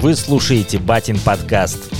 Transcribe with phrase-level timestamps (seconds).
[0.00, 1.92] Вы слушаете Батин подкаст.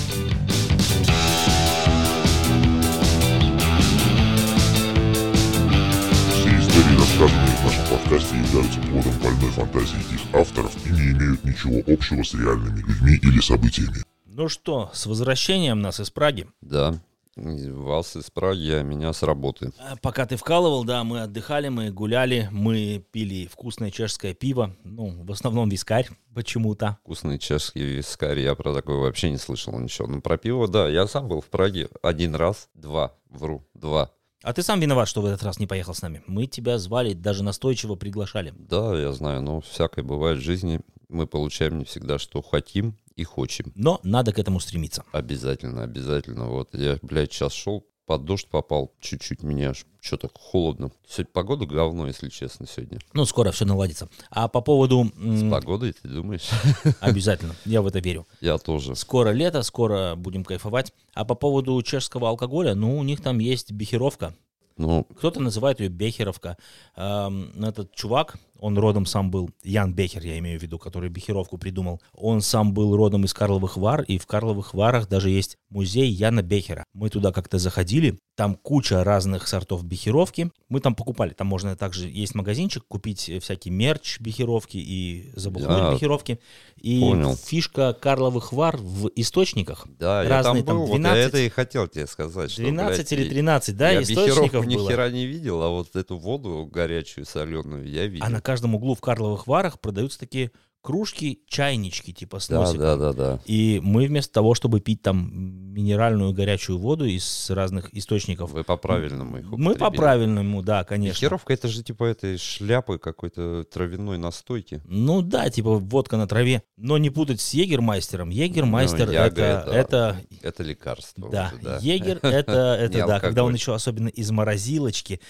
[6.33, 11.45] Все истории, рассказанные в нашем подкасте, являются плодом больной фантазии их авторов и не имеют
[11.45, 14.03] ничего общего с реальными людьми или событиями.
[14.25, 16.47] Ну что, с возвращением нас из Праги.
[16.63, 16.99] Да,
[17.37, 19.73] вас из Праги, а меня с работы.
[19.79, 25.25] А, Пока ты вкалывал, да, мы отдыхали, мы гуляли, мы пили вкусное чешское пиво, ну,
[25.25, 26.99] в основном вискарь почему-то.
[27.03, 30.09] Вкусный чешский вискарь, я про такое вообще не слышал ничего.
[30.09, 34.11] Ну, про пиво, да, я сам был в Праге один раз, два, вру, два.
[34.43, 36.23] А ты сам виноват, что в этот раз не поехал с нами.
[36.27, 38.55] Мы тебя звали, даже настойчиво приглашали.
[38.57, 40.81] Да, я знаю, но всякое бывает в жизни.
[41.09, 43.73] Мы получаем не всегда, что хотим и хочем.
[43.75, 45.05] Но надо к этому стремиться.
[45.13, 46.47] Обязательно, обязательно.
[46.47, 50.91] Вот я, блядь, сейчас шел, под дождь попал, чуть-чуть мне аж что-то холодно.
[51.07, 52.99] Сегодня погода говно, если честно, сегодня.
[53.13, 54.09] Ну, скоро все наладится.
[54.31, 55.13] А по поводу...
[55.17, 56.49] С погодой, ты думаешь?
[57.01, 58.27] Обязательно, я в это верю.
[58.41, 58.97] Я тоже.
[58.97, 60.95] Скоро лето, скоро будем кайфовать.
[61.13, 64.35] А по поводу чешского алкоголя, ну, у них там есть бехеровка.
[64.81, 66.57] Ну, Кто-то называет ее Бехеровка.
[66.97, 71.59] Эм, Этот чувак, он родом сам был, Ян Бехер, я имею в виду, который Бехеровку
[71.59, 72.01] придумал.
[72.15, 76.43] Он сам был родом из Карловых Вар, и в Карловых Варах даже есть музей Яна
[76.43, 76.85] Бехера.
[76.93, 80.51] Мы туда как-то заходили, там куча разных сортов Бехеровки.
[80.69, 85.95] Мы там покупали, там можно также, есть магазинчик, купить всякий мерч Бехеровки и забухло Да.
[85.95, 86.39] Бехеровки.
[86.81, 87.37] И Понял.
[87.37, 89.87] фишка Карловых Вар в источниках.
[89.99, 92.51] да, я Разные там там был, вот 12, я это и хотел тебе сказать.
[92.51, 94.91] Что, 12 блядь, или и- 13, да, я источников бехеровку ни было.
[94.91, 98.25] хера не видел, а вот эту воду горячую, соленую я видел.
[98.25, 100.51] А на каждом углу в Карловых Варах продаются такие
[100.83, 102.81] кружки, чайнички типа с да, носиком.
[102.81, 103.41] да, да, да.
[103.45, 105.31] И мы вместо того, чтобы пить там
[105.75, 109.97] минеральную горячую воду из разных источников, Вы по-правильному их мы по употребили.
[109.99, 111.17] правильному, да, конечно.
[111.19, 114.81] Бехеровка это же типа этой шляпы какой-то травяной настойки.
[114.87, 116.63] Ну да, типа водка на траве.
[116.77, 118.31] Но не путать с егермайстером.
[118.31, 121.31] Егермайстер Ну, яга это, это- это, Это лекарство.
[121.31, 121.79] да, уже, да.
[121.83, 125.21] егер это, это да, когда он еще особенно из морозилочки,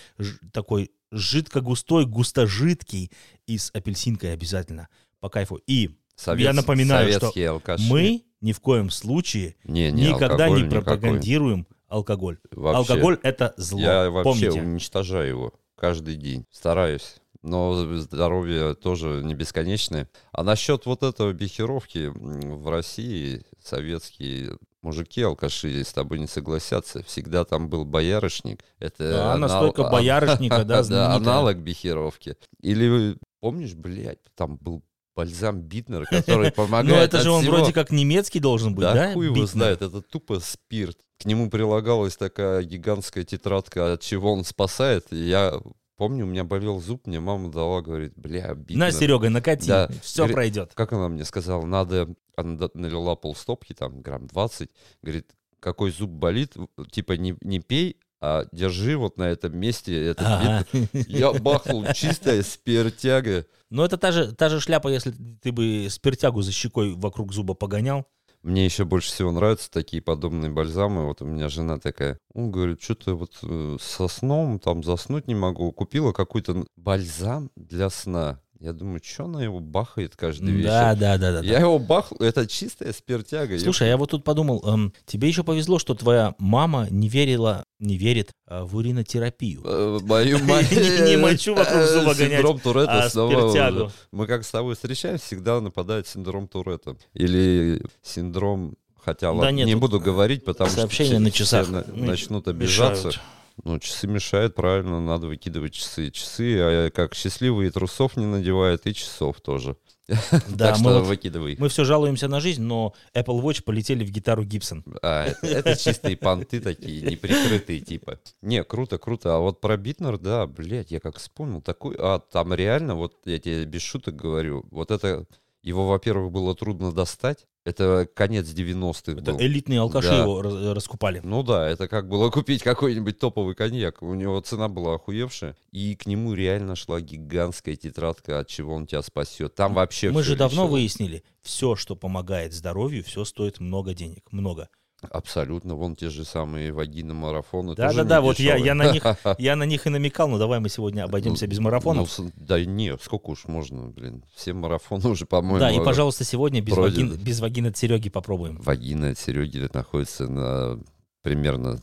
[0.53, 3.11] такой жидко-густой, густожидкий
[3.47, 4.89] и с апельсинкой обязательно
[5.21, 5.61] по кайфу.
[5.67, 7.83] И Совет- Я напоминаю, что алкаши.
[7.89, 10.83] мы ни в коем случае не, не, никогда алкоголь не никакой.
[10.85, 12.39] пропагандируем алкоголь.
[12.53, 12.79] Вообще.
[12.93, 13.81] Алкоголь это зло.
[13.81, 14.61] Я вообще Помните.
[14.63, 16.45] уничтожаю его каждый день.
[16.51, 17.17] Стараюсь.
[17.43, 20.11] Но здоровье тоже не бесконечное.
[20.31, 27.03] А насчет вот этого бехеровки м, в России советские мужики, алкаши, с тобой не согласятся.
[27.05, 28.63] Всегда там был боярышник.
[28.79, 32.37] Это Да, анал- настойка а- боярышника, да, Да, аналог бехеровки.
[32.61, 34.83] Или вы помнишь, блядь, там был
[35.15, 37.57] бальзам Битнер, который помогает Но это же он всего.
[37.57, 39.13] вроде как немецкий должен быть, Да, да?
[39.13, 40.99] хуй его знает, это тупо спирт.
[41.19, 45.07] К нему прилагалась такая гигантская тетрадка, от чего он спасает.
[45.13, 45.61] И Я
[45.97, 48.79] помню, у меня болел зуб, мне мама дала, говорит, бля, Битнер.
[48.79, 49.91] На, Серега, накати, Да.
[50.03, 50.73] все Говорит, пройдет.
[50.75, 52.09] Как она мне сказала, надо...
[52.37, 54.71] Она налила полстопки, там, грамм 20.
[55.03, 56.55] Говорит, какой зуб болит,
[56.91, 60.67] типа не, не пей, а держи вот на этом месте этот Ага.
[60.73, 61.05] Битнер.
[61.09, 63.47] Я бахнул чистая спиртяга.
[63.71, 67.55] Ну это та же, та же шляпа, если ты бы спиртягу за щекой вокруг зуба
[67.55, 68.07] погонял.
[68.43, 71.07] Мне еще больше всего нравятся такие подобные бальзамы.
[71.07, 75.35] Вот у меня жена такая, он говорит, что-то вот э, со сном там заснуть не
[75.35, 75.73] могу.
[75.73, 78.41] Купила какой-то бальзам для сна.
[78.61, 80.69] Я думаю, что она его бахает каждый вечер?
[80.69, 81.41] Да, да, да, да.
[81.41, 81.47] да.
[81.47, 83.59] Я его бахну, это чистая спиртяга.
[83.59, 87.97] Слушай, я вот тут подумал, эм, тебе еще повезло, что твоя мама не верила, не
[87.97, 89.63] верит э, в уринотерапию.
[89.65, 90.71] Э, Мою мать...
[90.73, 93.93] Не- мочу вокруг зуба гонять, Синдром Туретта а снова спиртягу.
[94.13, 96.97] Мы как с тобой встречаемся, всегда нападает синдром Туретта.
[97.15, 98.75] Или синдром...
[99.03, 102.05] Хотя, Да ладно, нет, не буду говорить, потому сообщения что на часах все на- м-
[102.05, 103.07] начнут обижаться.
[103.09, 103.25] Мешают.
[103.65, 106.11] Ну, часы мешают, правильно, надо выкидывать часы.
[106.11, 109.77] Часы, а как счастливые трусов не надевают, и часов тоже.
[110.49, 111.57] Да, так мы, что вот- выкидывай.
[111.59, 114.85] мы все жалуемся на жизнь, но Apple Watch полетели в гитару Гибсон.
[115.03, 118.19] А, это, это чистые понты такие, неприкрытые типа.
[118.43, 119.37] Не, круто, круто.
[119.37, 121.95] А вот про Битнер, да, блядь, я как вспомнил, такой...
[121.99, 125.27] А там реально, вот я тебе без шуток говорю, вот это...
[125.63, 127.47] Его, во-первых, было трудно достать.
[127.67, 129.41] Это конец 90-х Это был.
[129.41, 130.23] элитные алкаши Да.
[130.23, 131.21] его раз- раскупали.
[131.23, 134.01] Ну да, это как было купить какой-нибудь топовый коньяк.
[134.03, 138.87] У него цена была охуевшая, и к нему реально шла гигантская тетрадка, от чего он
[138.87, 139.55] тебя спасет.
[139.55, 140.73] Там вообще Мы же давно лечило.
[140.73, 144.25] выяснили, все, что помогает здоровью, все стоит много денег.
[144.33, 144.69] Много.
[145.09, 147.75] Абсолютно, вон те же самые вагины-марафоны.
[147.75, 149.05] Да, да, да, вот я, я, на них,
[149.39, 152.19] я на них и намекал, но давай мы сегодня обойдемся без марафонов.
[152.19, 154.25] Ну, да не, сколько уж можно, блин.
[154.35, 155.59] Все марафоны уже, по-моему.
[155.59, 158.61] да, и, пожалуйста, сегодня без, вагин, без вагин от Сереги попробуем.
[158.61, 160.79] Вагина от Сереги находится на
[161.23, 161.81] примерно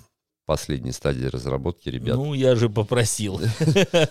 [0.48, 2.16] последней стадии разработки ребят.
[2.16, 3.40] Ну, я же попросил.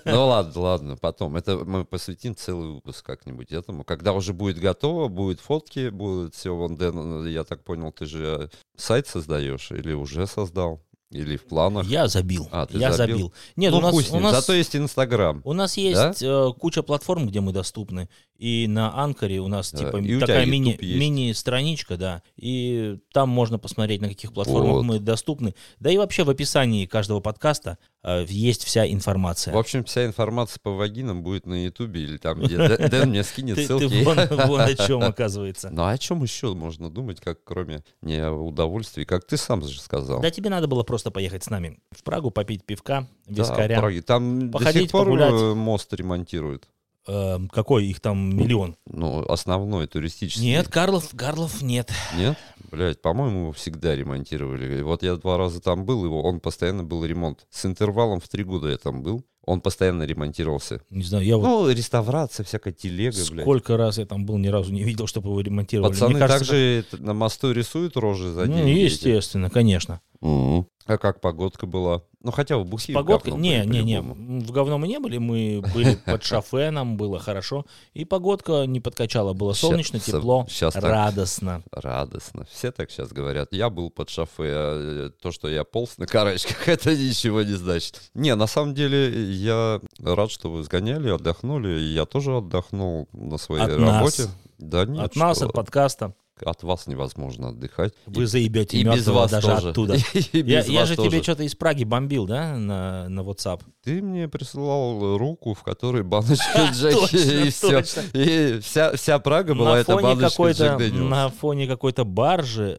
[0.04, 1.36] Ну ладно, ладно, потом.
[1.36, 3.84] Это мы посвятим целый выпуск как-нибудь этому.
[3.84, 6.54] Когда уже будет готово, будет фотки, будет все.
[6.54, 10.82] Вон, Дэн, я так понял, ты же сайт создаешь или уже создал?
[11.10, 11.86] Или в планах?
[11.86, 12.48] Я забил.
[12.50, 13.16] А, ты я забил?
[13.16, 13.32] забил.
[13.54, 15.40] Нет, ну, у нас, у нас, Зато есть Инстаграм.
[15.44, 18.08] у нас есть э, куча платформ, где мы доступны.
[18.38, 20.98] И на Анкоре у нас типа и такая мини, есть.
[21.00, 22.22] мини-страничка, да.
[22.36, 24.82] И там можно посмотреть, на каких платформах Вот.
[24.84, 25.54] мы доступны.
[25.80, 29.54] Да и вообще в описании каждого подкаста э, есть вся информация.
[29.54, 33.24] В общем, вся информация по вагинам будет на Ютубе или там, где Дэ- Дэн мне
[33.24, 34.04] скинет Ты, ты ссылки.
[34.04, 35.70] вон, о чем оказывается.
[35.70, 39.62] Ну а о чем еще можно думать, как кроме не о удовольствии, как ты сам
[39.62, 40.20] же сказал.
[40.20, 43.80] Да тебе надо было просто поехать с нами в Прагу, попить пивка, вискаря.
[44.02, 46.68] Там до сих пор э, мост ремонтируют.
[47.08, 48.76] Э, какой их там миллион?
[48.86, 50.44] Ну, основной туристический.
[50.46, 51.90] Нет, Карлов, Карлов нет.
[52.16, 52.36] Нет?
[52.72, 54.78] Блять, по-моему, его всегда ремонтировали.
[54.78, 57.46] И Вот я два раза там был, его, он постоянно был ремонт.
[57.50, 59.24] С интервалом в три года я там был.
[59.44, 60.80] Он постоянно ремонтировался.
[60.90, 63.44] Не знаю, я вот Ну, реставрация, всякая телега, блядь.
[63.44, 65.92] сколько раз я там был, ни разу не видел, чтобы его ремонтировали.
[65.92, 68.92] Пацаны Мне кажется, также это на мосту рисуют рожи за Ну, деньги эти?
[68.92, 70.00] естественно, конечно.
[70.20, 70.66] Мгм.
[70.86, 72.02] А как погодка была?
[72.22, 73.30] Ну, хотя бы бухие в Погодка...
[73.30, 74.00] Не, были не, не.
[74.00, 77.66] В говно мы не были, мы были под шофеном, было хорошо.
[77.92, 80.82] И погодка не подкачала, было солнечно, со- тепло, щас так.
[80.84, 81.62] радостно.
[81.72, 82.46] Радостно.
[82.50, 83.48] Все так сейчас говорят.
[83.52, 87.54] Я был под шофе, а э, то, что я полз на карачках, это ничего не
[87.54, 88.00] значит.
[88.14, 91.78] Не, на самом деле, я рад, что вы сгоняли, отдохнули.
[91.78, 94.18] Я тоже отдохнул на своей От нас.
[94.18, 94.24] работе.
[94.58, 96.14] Да нет, От нас, что от подкаста.
[96.44, 97.92] От вас невозможно отдыхать.
[98.06, 99.70] Вы И- заебете и без вас даже тоже.
[99.70, 99.94] оттуда.
[100.32, 101.10] И Я, без я вас же тоже.
[101.10, 103.62] тебе что-то из Праги бомбил, да, на, на WhatsApp?
[103.82, 107.82] Ты мне присылал руку, в которой баночка Джеки, и все.
[108.12, 112.76] И вся, вся Прага была эта баночка Джек на фоне какой-то баржи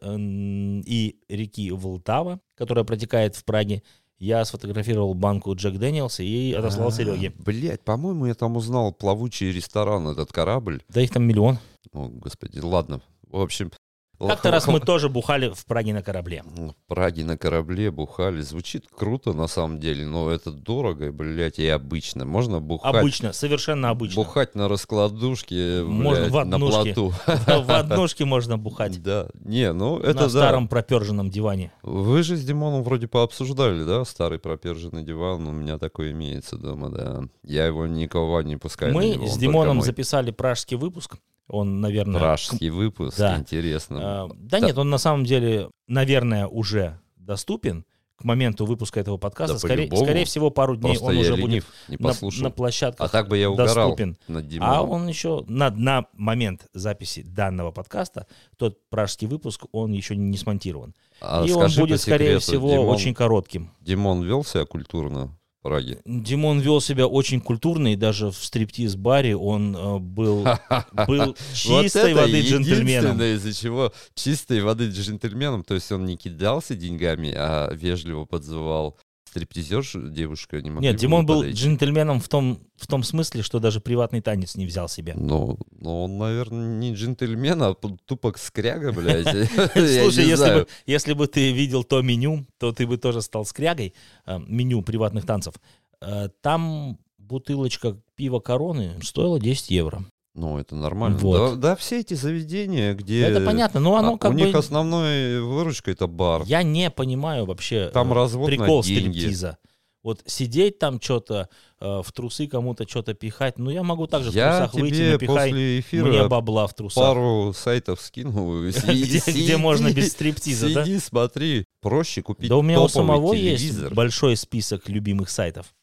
[0.86, 3.82] и реки Волтава, которая протекает в Праге,
[4.18, 7.32] я сфотографировал банку Джек Дэниелса и отослал Сереге.
[7.38, 10.82] Блять, по-моему, я там узнал плавучий ресторан, этот корабль.
[10.88, 11.58] Да их там миллион.
[11.92, 13.00] О, господи, ладно.
[13.30, 13.70] В общем...
[14.18, 16.42] Как-то раз мы тоже бухали в Праге на корабле.
[16.44, 18.40] В Праге на корабле бухали.
[18.40, 22.24] Звучит круто на самом деле, но это дорого, блядь, и обычно.
[22.24, 24.16] Можно бухать, Обычно, совершенно обычно.
[24.16, 27.12] бухать на раскладушке, Можно блядь, в на плоту.
[27.26, 29.00] В однушке можно бухать.
[29.02, 31.70] Да, не, ну это На старом проперженном диване.
[31.82, 36.90] Вы же с Димоном вроде пообсуждали, да, старый проперженный диван, у меня такой имеется дома,
[36.90, 37.22] да.
[37.44, 41.18] Я его никого не пускаю Мы с он Димоном записали пражский выпуск.
[41.48, 42.20] Он, наверное...
[42.20, 43.36] Пражский выпуск, Да.
[43.38, 43.98] интересно.
[44.00, 44.66] А, Да Да.
[44.66, 47.84] нет, он на самом деле, наверное, уже доступен
[48.16, 49.54] к моменту выпуска этого подкаста.
[49.54, 53.08] Да скорее, скорее всего, пару дней Просто он уже ленив, будет на, на площадках а
[53.08, 54.18] так бы я угорал доступен.
[54.26, 60.16] над А он еще на, на момент записи данного подкаста, тот пражский выпуск, он еще
[60.16, 60.94] не смонтирован.
[61.20, 63.70] А И он будет, по скорее секрету, всего, Димон, очень коротким.
[63.80, 66.00] Димон вел себя культурно Праге?
[66.06, 70.46] Димон вел себя очень культурно, и даже в стриптиз-баре он э, был,
[71.06, 73.20] был чистой вот воды джентльменом.
[73.20, 78.96] из-за чего чистой воды джентльменом, то есть он не кидался деньгами, а вежливо подзывал
[79.38, 81.58] стриптизерш, девушка не могли Нет, Димон был подойти?
[81.58, 85.14] джентльменом в том, в том смысле, что даже приватный танец не взял себе.
[85.16, 89.26] Ну, ну, он, наверное, не джентльмен, а тупо скряга, блядь.
[89.72, 93.94] Слушай, если бы, если бы ты видел то меню, то ты бы тоже стал скрягой.
[94.26, 95.54] Э, меню приватных танцев.
[96.00, 100.04] Э, там бутылочка пива короны стоила 10 евро.
[100.38, 101.18] Ну, это нормально.
[101.18, 101.54] Вот.
[101.54, 103.22] Да, да, все эти заведения, где...
[103.22, 104.40] Это понятно, но оно а, как У бы...
[104.40, 106.44] них основной выручка— это бар.
[106.46, 109.58] Я не понимаю вообще Там э, развод прикол стриптиза.
[110.04, 111.48] Вот сидеть там что-то,
[111.80, 115.80] в трусы кому-то что-то пихать, ну я могу также в трусах выйти, тебе напихай после
[115.80, 117.02] эфира мне бабла в трусах.
[117.02, 118.62] пару сайтов скинул.
[118.68, 120.84] Где, можно без стриптиза, да?
[120.84, 121.64] Сиди, смотри.
[121.80, 125.74] Проще купить Да у меня у самого есть большой список любимых сайтов.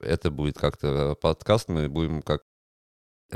[0.00, 2.42] Это будет как-то э, подкаст, мы будем как...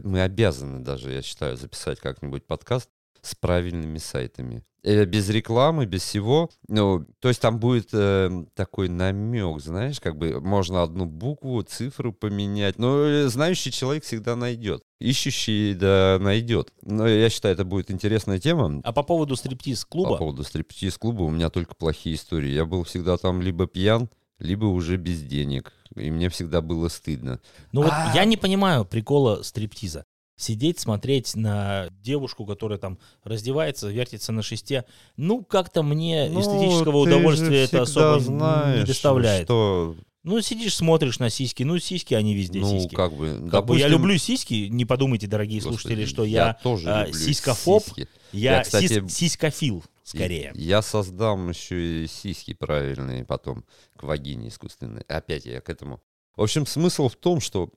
[0.03, 2.89] Мы обязаны даже, я считаю, записать как-нибудь подкаст
[3.23, 4.65] с правильными сайтами.
[4.85, 6.51] Э, Без рекламы, без всего.
[6.69, 12.13] Ну, то есть там будет э, такой намек, знаешь, как бы можно одну букву, цифру
[12.13, 12.79] поменять.
[12.79, 14.83] Но э, знающий человек всегда найдет.
[15.01, 16.73] Ищущий, да, найдет.
[16.83, 18.81] Но я считаю, это будет интересная тема.
[18.85, 22.51] А по поводу По стриптиз-клуба, поводу стриптиз-клуба у меня только плохие истории.
[22.51, 25.73] Я был всегда там либо пьян, либо уже без денег.
[25.97, 27.41] И мне всегда было стыдно.
[27.73, 28.13] ну вот А.
[28.15, 30.05] я не понимаю прикола стриптиза.
[30.37, 34.85] Сидеть, смотреть на девушку, которая там раздевается, вертится на шесте.
[35.17, 39.47] Ну, как-то мне Ну, эстетического удовольствия это особо знаешь, не доставляет.
[39.49, 41.65] Что Ну, сидишь, смотришь на сиськи.
[41.65, 42.95] Ну, сиськи, они везде ну, сиськи.
[42.95, 46.53] как бы, Как бы я допустим, люблю сиськи, не подумайте, дорогие господи, слушатели, что я,
[46.63, 48.09] тоже а, люблю сиськофоб, сиськи.
[48.33, 50.53] Я, Я, кстати, сис- сиськофил, скорее.
[50.55, 53.65] Я создам еще и сиськи правильные потом
[53.97, 55.03] к вагине искусственной.
[55.03, 56.01] Опять я к этому.
[56.37, 57.71] В общем, смысл в том, что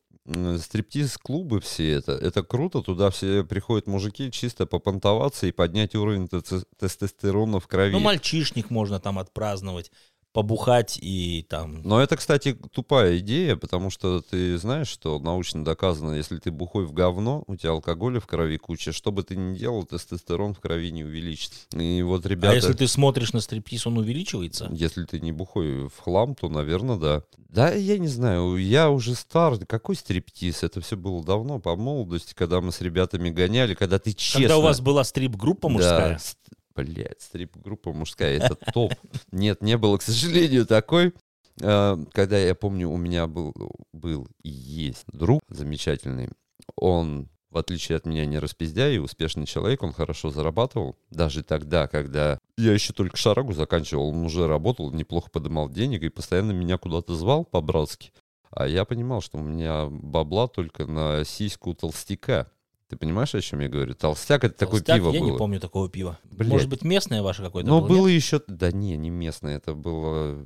[0.60, 6.66] стриптиз-клубы все это, это круто, туда все приходят мужики чисто попонтоваться и поднять уровень тес-
[6.78, 7.92] тестостерона в крови.
[7.92, 9.92] Ну, мальчишник можно там отпраздновать,
[10.34, 11.82] побухать и там...
[11.84, 16.86] Но это, кстати, тупая идея, потому что ты знаешь, что научно доказано, если ты бухой
[16.86, 20.60] в говно, у тебя алкоголя в крови куча, что бы ты ни делал, тестостерон в
[20.60, 21.68] крови не увеличится.
[21.78, 22.54] И вот ребята...
[22.54, 24.70] А если ты смотришь на стриптиз, он увеличивается?
[24.72, 27.24] Если ты не бухой в хлам, то, наверное, да.
[27.50, 29.58] Да, я не знаю, я уже стар.
[29.66, 30.64] Какой стриптиз?
[30.64, 34.42] Это все было давно, по молодости, когда мы с ребятами гоняли, когда ты честно...
[34.42, 36.14] Когда у вас была стрип-группа мужская?
[36.14, 38.94] Да, блядь, стрип-группа мужская, это топ.
[39.32, 41.14] Нет, не было, к сожалению, такой.
[41.62, 43.54] Э, Когда я помню, у меня был,
[43.94, 46.30] был и есть друг замечательный.
[46.76, 50.96] Он, в отличие от меня, не распиздяй и успешный человек, он хорошо зарабатывал.
[51.10, 56.10] Даже тогда, когда я еще только шарагу заканчивал, он уже работал, неплохо подымал денег и
[56.10, 58.12] постоянно меня куда-то звал по-братски.
[58.52, 62.52] А я понимал, что у меня бабла только на сиську толстяка.
[62.92, 63.94] Ты понимаешь, о чем я говорю?
[63.96, 65.32] Толстяк это такое пиво Я было.
[65.32, 66.20] не помню такого пива.
[66.26, 66.50] Блядь.
[66.52, 68.16] Может быть, местное ваше какое-то Но было, было нет?
[68.18, 68.42] еще...
[68.48, 70.46] Да не, не местное, это было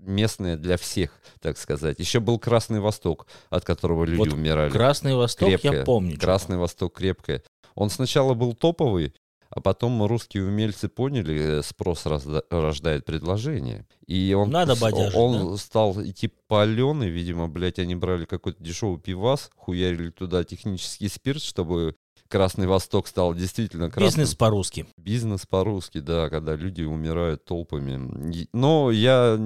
[0.00, 2.00] местное для всех, так сказать.
[2.00, 4.68] Еще был Красный Восток, от которого люди Вот умирали.
[4.70, 5.72] Красный Восток, Крепкое.
[5.78, 6.10] я помню.
[6.10, 6.26] что-то.
[6.26, 7.44] Красный Восток крепкое.
[7.76, 9.14] Он сначала был топовый,
[9.50, 13.86] а потом русские умельцы поняли, э, спрос разда- рождает предложение.
[14.06, 19.50] И он, Надо бодяжить, он стал идти паленый, видимо, блядь, они брали какой-то дешевый пивас,
[19.56, 21.96] хуярили туда технический спирт, чтобы
[22.28, 24.06] Красный Восток стал действительно красным.
[24.06, 24.86] Бизнес по-русски.
[24.98, 28.46] Бизнес по-русски, да, когда люди умирают толпами.
[28.52, 29.38] Но я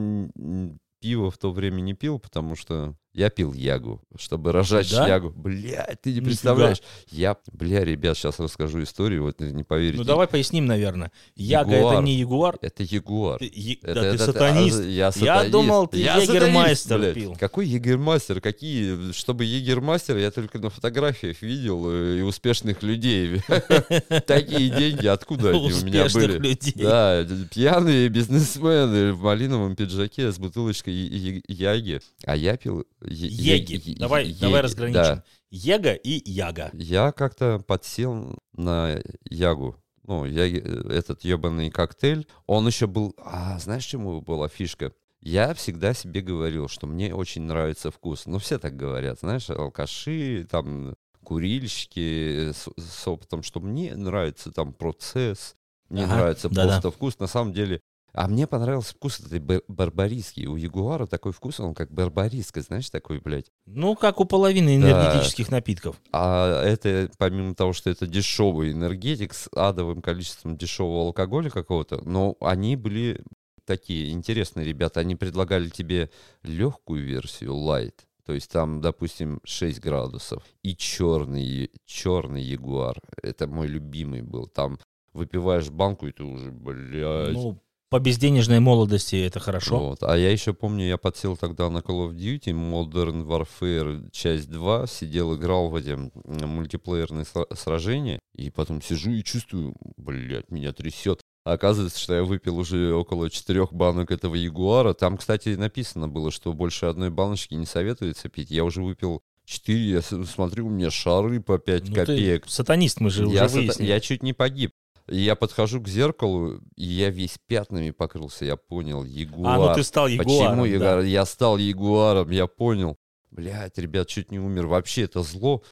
[1.01, 5.07] пиво в то время не пил, потому что я пил ягу, чтобы рожать Да?
[5.07, 5.31] ягу.
[5.37, 6.27] Блядь, ты не Нифига.
[6.27, 6.83] представляешь.
[7.11, 9.99] Я, бля, ребят, сейчас расскажу историю, вот не поверите.
[9.99, 11.13] Ну, давай поясним, наверное.
[11.37, 11.95] Яга— Ягуар.
[11.95, 12.59] это не ягуар.
[12.63, 13.39] Это ягуар.
[13.39, 14.81] Ты- е- Это- да ты это- сатанист.
[14.81, 15.51] а, Я, Я сатанист.
[15.53, 17.15] думал, ты Я сатанист, егермайстер блядь.
[17.15, 17.37] пил.
[17.39, 18.41] Какой егермастер?
[18.41, 19.13] Какие?
[19.13, 23.43] Чтобы егермастер, я только на фотографиях видел э, и успешных людей.
[24.27, 26.59] Такие деньги, откуда они у меня были?
[26.83, 32.01] Да, пьяные бизнесмены в малиновом пиджаке с бутылочкой я- я- яги.
[32.25, 32.85] А я пил...
[33.07, 33.91] е- Еги.
[33.91, 34.63] е- Давай, еги, давай да.
[34.63, 35.23] разграничим.
[35.51, 36.71] Ега и яга.
[36.75, 39.77] Я как-то подсел на ягу.
[40.05, 42.27] Ну, я, этот ебаный коктейль.
[42.47, 43.15] Он еще был...
[43.19, 44.93] А, знаешь, чему была фишка?
[45.21, 48.27] Я всегда себе говорил, что мне очень нравится вкус.
[48.27, 54.73] Ну, все так говорят, знаешь, алкаши, там, курильщики с, с опытом, что мне нравится там
[54.73, 55.55] процесс,
[55.89, 56.69] мне Ага, нравится да-да.
[56.69, 57.19] просто вкус.
[57.21, 57.81] На самом деле,
[58.13, 60.47] а мне понравился вкус этой бар- барбариски.
[60.47, 63.51] У Ягуара такой вкус, он как барбариска, знаешь, такой, блядь.
[63.67, 64.91] Ну, как у половины Да.
[64.91, 66.01] энергетических напитков.
[66.13, 72.37] А это, помимо того, что это дешевый энергетик с адовым количеством дешевого алкоголя какого-то, но
[72.41, 73.23] они были
[73.65, 75.01] такие интересные ребята.
[75.01, 76.11] Они предлагали тебе
[76.43, 77.95] легкую версию, light.
[78.25, 80.45] То есть там, допустим, 6 градусов.
[80.63, 83.01] И черный, черный ягуар.
[83.23, 84.47] Это мой любимый был.
[84.47, 84.79] Там
[85.13, 87.33] выпиваешь банку, и ты уже, блядь.
[87.33, 87.59] Ну,
[87.93, 89.79] по безденежной молодости это хорошо.
[89.79, 90.03] Вот.
[90.03, 94.87] А я еще помню, я подсел тогда на Call of Duty Modern Warfare часть 2,
[94.87, 101.21] сидел, играл в эти мультиплеерные сра- сражения, и потом сижу и чувствую, блядь, меня трясет.
[101.45, 104.95] А оказывается, что я выпил уже около четырех банок этого Ягуара.
[104.95, 108.51] Там, кстати, написано было, что больше одной баночки не советуется пить.
[108.51, 112.45] Я уже выпил четыре, я смотрю, у меня шары по 5 Ну, копеек.
[112.49, 113.89] сатанист, мы же Я, уже сата- выяснили.
[113.89, 114.71] я чуть не погиб.
[115.09, 118.45] И Я подхожу к зеркалу, и я весь пятнами покрылся.
[118.45, 119.61] Я понял, Ягуар.
[119.61, 120.61] А, ну ты стал ягуаром.
[120.61, 121.01] Почему да.
[121.01, 122.97] Я стал Ягуаром, я понял.
[123.31, 124.67] Блядь, ребят, чуть не умер.
[124.67, 125.63] Вообще это зло.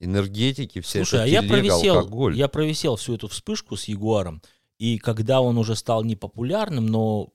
[0.00, 2.36] Энергетики, все Слушай, это а я телега, провисел, алкоголь.
[2.36, 4.42] я провисел всю эту вспышку с Ягуаром,
[4.76, 7.32] и когда он уже стал непопулярным, но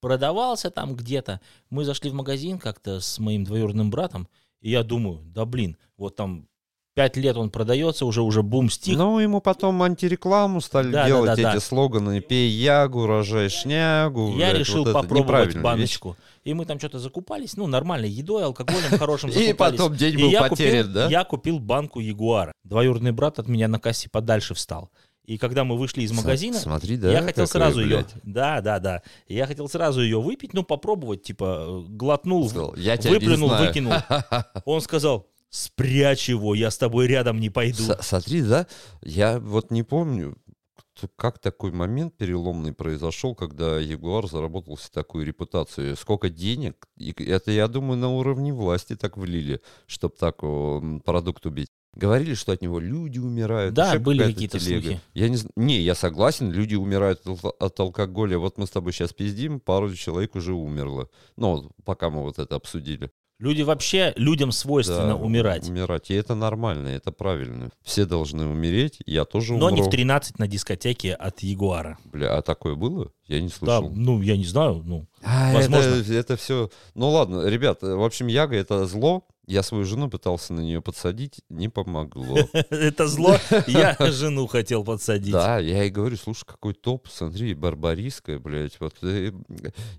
[0.00, 4.28] продавался там где-то, мы зашли в магазин как-то с моим двоюродным братом,
[4.60, 6.48] и я думаю, да блин, вот там
[6.96, 11.06] пять лет он продается, уже уже бум стих, Ну, ему потом антирекламу стали Да, да,
[11.06, 11.60] делать, да, эти да.
[11.60, 14.30] слоганы «Пей ягу, рожай шнягу».
[14.30, 16.16] я блядь, решил вот попробовать баночку.
[16.42, 19.36] И мы там что-то закупались, ну, нормальной едой, алкоголем хорошим вещь.
[19.40, 19.78] И закупались.
[19.78, 21.08] потом день был потерян, да?
[21.08, 22.52] Я купил банку Ягуара.
[22.64, 24.90] Двоюродный брат от меня на кассе подальше встал.
[25.26, 28.14] И когда мы вышли из магазина, Смотри, да, я хотел сразу ее, блядь.
[28.22, 32.96] да, да, да, я хотел сразу ее выпить, ну попробовать, типа э, глотнул, Сказал, я
[32.96, 33.92] выплюнул, выкинул.
[34.64, 37.82] Он сказал, спрячь его, я с тобой рядом не пойду.
[37.82, 38.66] С- Смотри, да,
[39.02, 40.36] я вот не помню,
[41.16, 45.96] как такой момент переломный произошел, когда Ягуар заработал себе такую репутацию?
[45.96, 46.86] Сколько денег?
[46.96, 51.68] И это, я думаю, на уровне власти так влили, чтобы так о, продукт убить.
[51.94, 53.72] Говорили, что от него люди умирают.
[53.74, 55.00] Да, еще были какие-то слухи.
[55.14, 58.38] Я не, не, я согласен, люди умирают от, от алкоголя.
[58.38, 61.08] Вот мы с тобой сейчас пиздим, пару человек уже умерло.
[61.36, 63.10] Ну, пока мы вот это обсудили.
[63.38, 65.68] Люди вообще, людям свойственно Да, умирать.
[65.68, 66.10] Умирать.
[66.10, 67.70] И это нормально, это правильно.
[67.82, 69.76] Все должны умереть, я тоже Но умру.
[69.76, 71.98] не в 13 на дискотеке от Ягуара.
[72.04, 73.10] Бля, а такое было?
[73.26, 73.90] Я не Да, слышал.
[73.94, 75.96] ну, я не знаю, ну, А, возможно.
[75.96, 76.70] Это, это все...
[76.94, 79.26] Ну ладно, ребят, в общем, Яга— это зло.
[79.46, 82.36] Я свою жену пытался на нее подсадить, не помогло.
[82.52, 83.36] это зло.
[83.66, 85.32] Я жену хотел подсадить.
[85.32, 88.78] Да, я ей говорю, слушай, какой топ, смотри, барбариская, блядь.
[88.80, 89.32] Вот, э,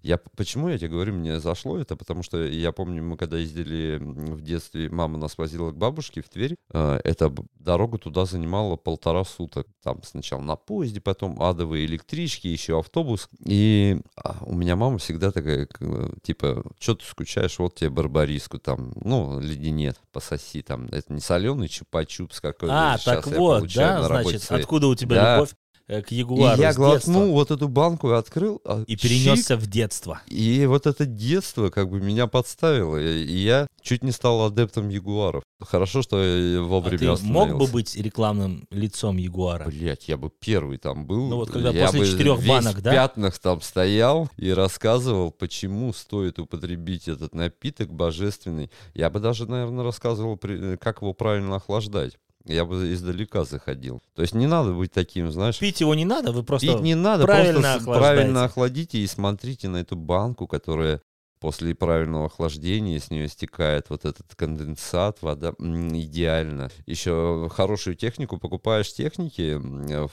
[0.03, 3.97] я, почему я тебе говорю, мне зашло это, потому что я помню, мы когда ездили
[4.01, 9.23] в детстве, мама нас возила к бабушке в Тверь, э, эта дорога туда занимала полтора
[9.23, 9.67] суток.
[9.83, 13.29] Там сначала на поезде, потом адовые электрички, еще автобус.
[13.45, 18.59] И а, у меня мама всегда такая, э, типа, что ты скучаешь, вот тебе барбариску
[18.59, 20.85] там, ну, леденец, пососи там.
[20.91, 22.93] Это не соленый чупа-чупс какой-то.
[22.93, 24.61] А, так вот, да, значит, своей.
[24.61, 25.35] откуда у тебя Да.
[25.35, 25.51] любовь
[25.87, 28.61] к Ягуару И я глотнул вот эту банку и открыл.
[28.65, 30.21] а, И чик, перенесся в детство.
[30.27, 32.97] и вот это детство как бы меня подставило.
[32.97, 35.43] И я чуть не стал адептом ягуаров.
[35.61, 39.65] Хорошо, что я А вовремя ты мог бы быть рекламным лицом Ягуара?
[39.65, 41.29] Блять, я бы первый там был.
[41.29, 42.91] Ну вот когда я после четырех банок, в да?
[42.91, 48.69] пятнах там стоял и рассказывал, почему стоит употребить этот напиток божественный.
[48.93, 52.17] Я бы даже, наверное, рассказывал, э, как его правильно охлаждать.
[52.47, 54.01] Я бы издалека заходил.
[54.15, 56.67] То есть не надо быть таким, знаешь, Пить его не надо, вы просто...
[56.67, 57.99] Пить не надо, правильно просто охлаждаете.
[58.15, 61.01] правильно охладите и смотрите на эту банку, которая
[61.39, 66.71] после правильного охлаждения с нее стекает вот этот конденсат, вода, М, идеально.
[66.85, 69.59] Еще хорошую технику покупаешь техники,
[69.91, 70.07] э,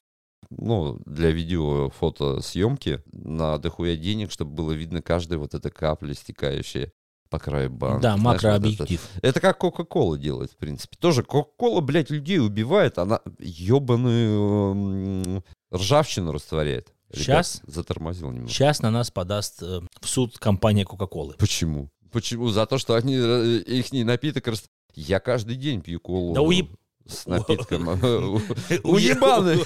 [0.51, 6.93] ну, для видео, фотосъемки на дохуя денег, чтобы было видно каждая вот эта капля, стекающая
[7.35, 8.03] по краю банки.
[8.03, 9.01] Да, Знаешь, вот это- макрообъектив.
[9.21, 10.97] это как Кока-Кола делает, в принципе.
[11.01, 15.43] Тоже Кока-Кола, блядь, людей убивает, она ебаную
[15.75, 16.93] ржавчину растворяет.
[17.11, 17.61] Ребят, Щас?
[17.67, 18.51] затормозил немного.
[18.53, 21.35] Сейчас на нас подаст э, в суд компания Кока-Колы.
[21.39, 21.91] Почему?
[22.13, 22.51] Почему?
[22.51, 24.65] За то, что они э, их напиток рас...
[24.95, 26.71] Я каждый день пью колу Да уеб-
[27.07, 27.89] с напитком.
[27.89, 29.57] Уе- Уебаны!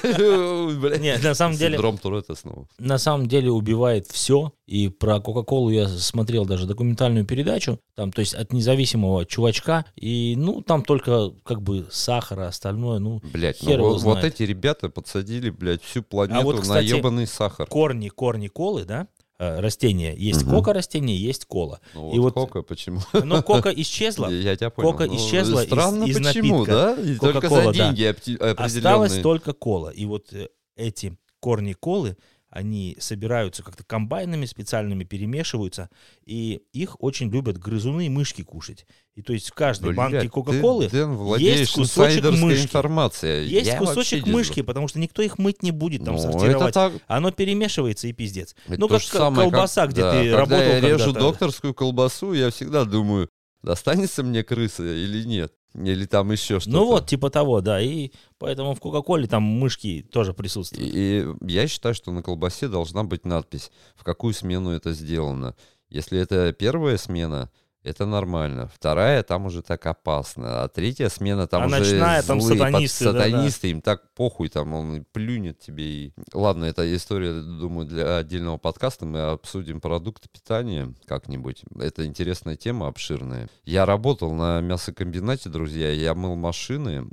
[0.80, 1.00] Блядь.
[1.00, 2.66] Не, на самом деле, Синдром Туретта снова.
[2.78, 4.52] на самом деле убивает все.
[4.66, 7.80] И про Кока-Колу я смотрел даже документальную передачу.
[7.94, 9.86] Там, то есть от независимого чувачка.
[9.96, 14.42] И, ну, там только как бы сахар, а остальное, ну, Блять, Хер его вот, эти
[14.42, 17.66] ребята подсадили, блядь, всю планету А вот, на кстати, ебаный сахар.
[17.66, 19.06] корни, корни колы, да,
[19.38, 20.14] растения.
[20.16, 20.56] Есть Мгм.
[20.56, 21.80] кока-растение, есть кола.
[21.94, 23.00] Ну, и вот вот- кока, почему?
[23.12, 24.26] Но кока исчезла.
[24.30, 24.90] Я тебя понял.
[24.92, 26.72] Кока Ну, исчезла из- Странно, из почему, напитка.
[26.96, 27.02] да?
[27.02, 28.10] И только да.
[28.12, 29.22] опти- Осталась определенные.
[29.22, 29.88] только кола.
[29.90, 32.16] И вот э, эти корни колы,
[32.50, 35.90] они собираются как-то комбайнами специальными, перемешиваются,
[36.24, 38.86] и их очень любят грызуны и мышки кушать.
[39.14, 42.62] И то есть в каждой Блядь, банке Кока-Колы владеешь кусочек мышки.
[42.62, 43.48] информацией.
[43.48, 46.72] есть Я кусочек мышки, потому что никто их мыть не будет, там Ну, сортировать.
[46.72, 46.92] так.
[47.06, 48.54] Оно перемешивается и пиздец.
[48.66, 52.32] Это ну, как самое, колбаса, как- где да, ты когда работал я режу докторскую колбасу,
[52.32, 53.28] я всегда думаю,
[53.62, 55.52] достанется мне крыса или нет.
[55.74, 56.76] Или там еще что-то.
[56.76, 57.80] Ну вот, типа того, да.
[57.80, 60.94] И поэтому в Кока-Коле там мышки тоже присутствуют.
[60.94, 65.54] И, и я считаю, что на колбасе должна быть надпись, в какую смену это сделано.
[65.90, 67.50] Если это первая смена,
[67.82, 68.70] это нормально.
[68.74, 70.62] Вторая, там уже так опасно.
[70.64, 73.18] А третья смена, там А уже ночная, там злые под- сатанисты, да-да.
[73.24, 75.84] сатанисты, им так похуй, там он плюнет тебе.
[75.84, 76.12] И...
[76.32, 79.06] Ладно, это история, думаю, для отдельного подкаста.
[79.06, 81.62] Мы обсудим продукты питания как-нибудь.
[81.78, 83.48] Это интересная тема, обширная.
[83.64, 87.06] Я работал на мясокомбинате, друзья, я мыл машины,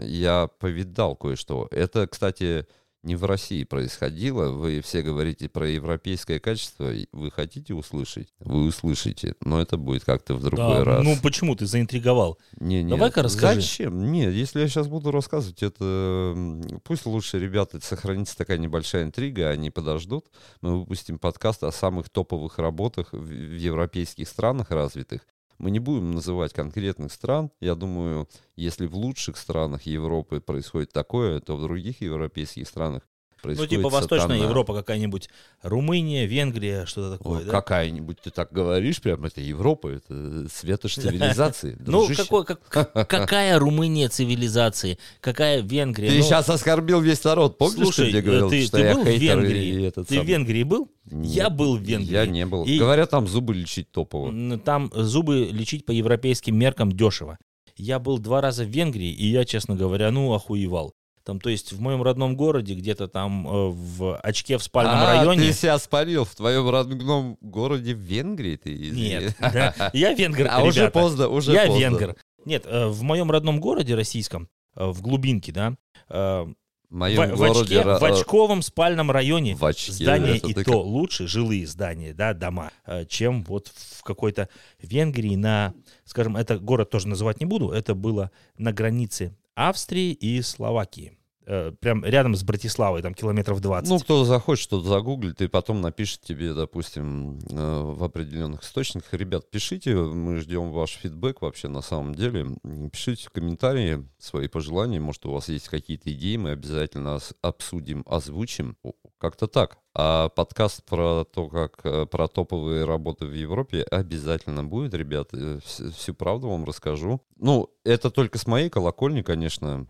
[0.00, 1.68] я повидал кое-что.
[1.70, 2.66] Это, кстати,
[3.06, 4.50] не в России происходило.
[4.50, 6.92] Вы все говорите про европейское качество.
[7.12, 8.34] Вы хотите услышать?
[8.40, 9.34] Вы услышите.
[9.40, 11.04] Но это будет как-то в другой Да, раз.
[11.04, 12.38] ну почему ты заинтриговал?
[12.58, 12.90] Не, не.
[12.90, 13.60] давай-ка расскажи.
[13.60, 14.10] Зачем?
[14.10, 16.36] Нет, если я сейчас буду рассказывать, это
[16.82, 20.26] пусть лучше, ребята, сохранится такая небольшая интрига, они подождут.
[20.60, 25.20] Мы выпустим подкаст о самых топовых работах в европейских странах развитых.
[25.58, 27.50] Мы не будем называть конкретных стран.
[27.60, 33.08] Я думаю, если в лучших странах Европы происходит такое, то в других европейских странах
[33.46, 34.44] Ну, происходит типа Восточная сатана.
[34.44, 35.28] Европа какая-нибудь,
[35.62, 37.50] Румыния, Венгрия, что-то такое, Ой, да?
[37.50, 41.76] Какая-нибудь, ты так говоришь, прям это Европа, это светош цивилизации.
[41.86, 46.10] Ну, какой, как- какая Румыния цивилизации, какая Венгрия?
[46.10, 47.58] Ты Ну, сейчас оскорбил весь народ.
[47.58, 49.90] Помнишь, Слушай, ты говорил, ты, что ты я был хейтер Венгрии?
[49.90, 50.24] ты в?
[50.24, 50.90] Венгрии был?
[51.10, 52.12] Нет, Я был в Венгрии.
[52.12, 52.64] Я не был.
[52.64, 54.58] И- Говорят, там зубы лечить топово.
[54.58, 57.38] Там зубы лечить по европейским меркам дешево.
[57.76, 60.94] Я был два раза в Венгрии, и я, честно говоря, ну, охуевал.
[61.26, 65.06] Там, то есть в моем родном городе, где-то там э, в очке в спальном а,
[65.06, 65.48] районе.
[65.48, 68.54] ты себя спалил в твоем родном городе в Венгрии?
[68.54, 68.72] Ты.
[68.90, 70.92] Нет, да, я венгер, А уже ребята.
[71.00, 71.80] поздно, уже я поздно.
[71.80, 72.16] венгер.
[72.44, 75.74] Нет, э, в моем родном городе российском, э, в глубинке, да,
[76.08, 76.46] э,
[76.90, 77.80] В моем в, в городе...
[77.80, 82.14] очке, ра- в очковом спальном районе В очке, здания и ты то лучше, жилые здания,
[82.14, 84.48] да, дома, э, чем вот в какой-то
[84.80, 90.42] Венгрии на, скажем, это город тоже называть не буду, это было на границе Австрии и
[90.42, 91.15] Словакии.
[91.46, 93.88] Э, Прям рядом с Братиславой, там километров 20.
[93.88, 99.12] Ну, кто захочет что-то загуглит и потом напишет тебе, допустим, э, в определенных источниках.
[99.14, 102.46] Ребят, пишите, мы ждем ваш фидбэк вообще на самом деле.
[102.92, 104.98] Пишите в комментарии свои пожелания.
[105.00, 108.76] Может, у вас есть какие-то идеи, мы обязательно обсудим, озвучим.
[109.18, 109.78] Как-то так.
[109.94, 115.32] А подкаст про то, как э, про топовые работы в Европе обязательно будет, ребят.
[115.32, 117.22] Вс- Всю правду вам расскажу.
[117.36, 119.86] Ну, это только с моей колокольни, конечно.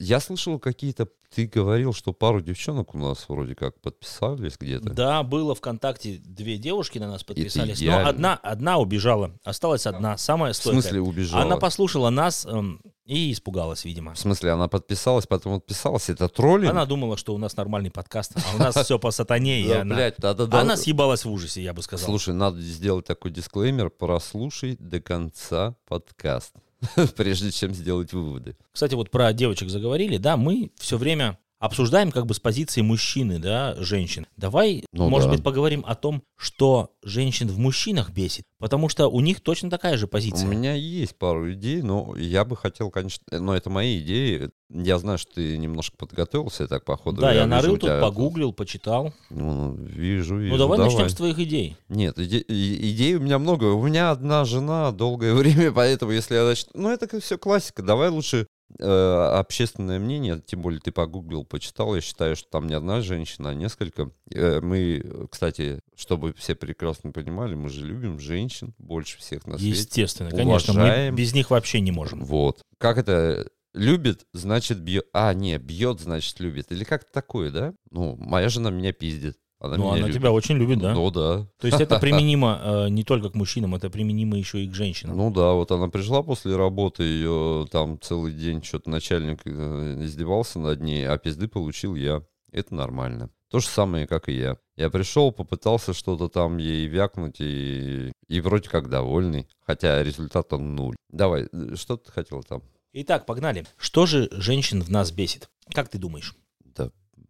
[0.00, 1.08] Я слышал какие-то...
[1.34, 4.90] Ты говорил, что пару девчонок у нас вроде как подписались где-то.
[4.90, 10.54] Да, было ВКонтакте две девушки на нас подписались, но одна, одна убежала, осталась одна, самая
[10.54, 10.80] В стойкая.
[10.80, 11.42] смысле убежала?
[11.42, 14.14] Она послушала нас эм, и испугалась, видимо.
[14.14, 16.08] В смысле, она подписалась, потом отписалась?
[16.08, 16.70] Это троллинг?
[16.70, 20.12] Она думала, что у нас нормальный подкаст, а у нас все по сатане, и она...
[20.52, 22.06] Она съебалась в ужасе, я бы сказал.
[22.06, 23.90] Слушай, надо сделать такой дисклеймер.
[23.90, 26.54] Прослушай до конца подкаст,
[27.16, 28.56] прежде чем сделать выводы.
[28.72, 33.38] Кстати, вот про девочек заговорили, да, мы все время обсуждаем как бы с позиции мужчины,
[33.38, 34.26] да, женщин.
[34.36, 35.34] Давай, Ну может да.
[35.36, 39.96] быть, поговорим о том, что женщин в мужчинах бесит, потому что у них точно такая
[39.96, 40.46] же позиция.
[40.46, 43.24] У меня есть пару идей, но я бы хотел, конечно...
[43.30, 44.50] Но это мои идеи.
[44.70, 47.22] Я знаю, что ты немножко подготовился, я так, походу.
[47.22, 49.14] да, я, вижу, нарыл тут, тебя- погуглил, почитал.
[49.30, 50.52] Ну, вижу, вижу.
[50.52, 51.76] ну, давай, начнем с твоих идей.
[51.88, 53.64] Нет, иде- идей у меня много.
[53.72, 56.70] У меня одна жена долгое время, поэтому если я начну...
[56.74, 57.82] Ну, это все классика.
[57.82, 58.46] Давай лучше
[58.78, 61.94] общественное мнение, тем более ты погуглил, почитал.
[61.94, 64.10] Я считаю, что там не одна женщина, а несколько.
[64.32, 69.78] Э, мы, кстати, чтобы все прекрасно понимали, мы же любим женщин больше всех на свете.
[69.78, 72.24] Естественно, конечно, мы без них вообще не можем.
[72.24, 72.62] Вот.
[72.78, 73.48] Как это...
[73.74, 75.06] Любит, значит бьет.
[75.12, 76.72] А, не, бьет, значит любит.
[76.72, 77.74] Или как-то такое, да?
[77.90, 79.36] Ну, моя жена меня пиздит.
[79.60, 80.14] Она Ну, она любит.
[80.14, 80.94] тебя очень любит, да?
[80.94, 81.46] Ну, да.
[81.58, 85.16] То есть это применимо э, не только к мужчинам, это применимо еще и к женщинам.
[85.16, 90.60] Ну да, вот она пришла после работы, ее там целый день что-то начальник э, издевался
[90.60, 92.22] над ней, а пизды получил я.
[92.52, 93.30] Это нормально.
[93.50, 94.58] То же самое, как и я.
[94.76, 100.96] Я пришел, попытался что-то там ей вякнуть и, и вроде как довольный, хотя результата нуль.
[101.10, 102.62] Давай, э, что ты хотел там?
[102.92, 103.66] Итак, погнали.
[103.76, 105.50] Что же женщин в нас бесит?
[105.72, 106.34] Как ты думаешь?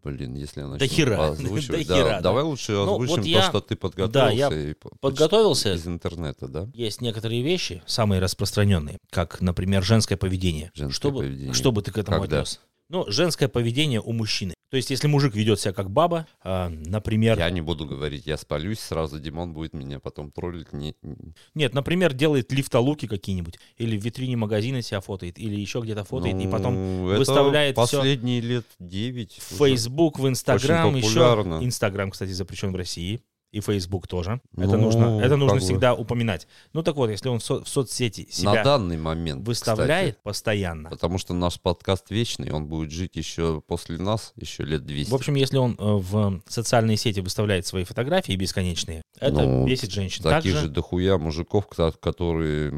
[0.05, 2.21] Да, блин, если я начну Да хера, озвучивать, да да, хера, да.
[2.21, 4.49] давай лучше Ну, озвучим вот то, я- что ты подготовился.
[4.49, 5.75] да, я и по- подготовился.
[5.75, 6.69] из интернета, да?
[6.75, 10.71] Есть некоторые вещи, самые распространенные, как, например, женское поведение.
[10.75, 11.53] Женское что, бы, поведение.
[11.55, 12.41] что бы ты к этому Когда?
[12.41, 12.61] отнес?
[12.89, 14.55] Ну, женское поведение у мужчины.
[14.71, 18.37] То есть, если мужик ведет себя как баба, а, например, Я не буду говорить, я
[18.37, 20.73] спалюсь, сразу Димон будет меня потом троллить.
[20.73, 20.95] Не,
[21.55, 26.37] нет, например, делает лифтолуки какие-нибудь, или в витрине магазина себя фотает, или еще где-то фотает,
[26.41, 29.39] и потом Ну, выставляет всё последние лет 9.
[29.39, 31.65] в Facebook, в Инстаграм, Очень еще.
[31.65, 33.21] Инстаграм, кстати, запрещен в России.
[33.51, 34.41] И Facebook тоже.
[34.57, 35.65] Это Ну, нужно, это нужно как бы.
[35.65, 36.47] всегда упоминать.
[36.75, 40.23] Ну так вот, если он в, со- в соцсети На себя данный момент, выставляет кстати.
[40.23, 40.91] постоянно.
[40.91, 45.11] Потому что наш подкаст вечный, он будет жить еще после нас, еще лет 200.
[45.11, 49.91] В общем, если он э, в социальные сети выставляет свои фотографии бесконечные, это Ну, бесит
[49.93, 50.23] женщин.
[50.25, 52.71] Таких Также, же дохуя мужиков, ко- которые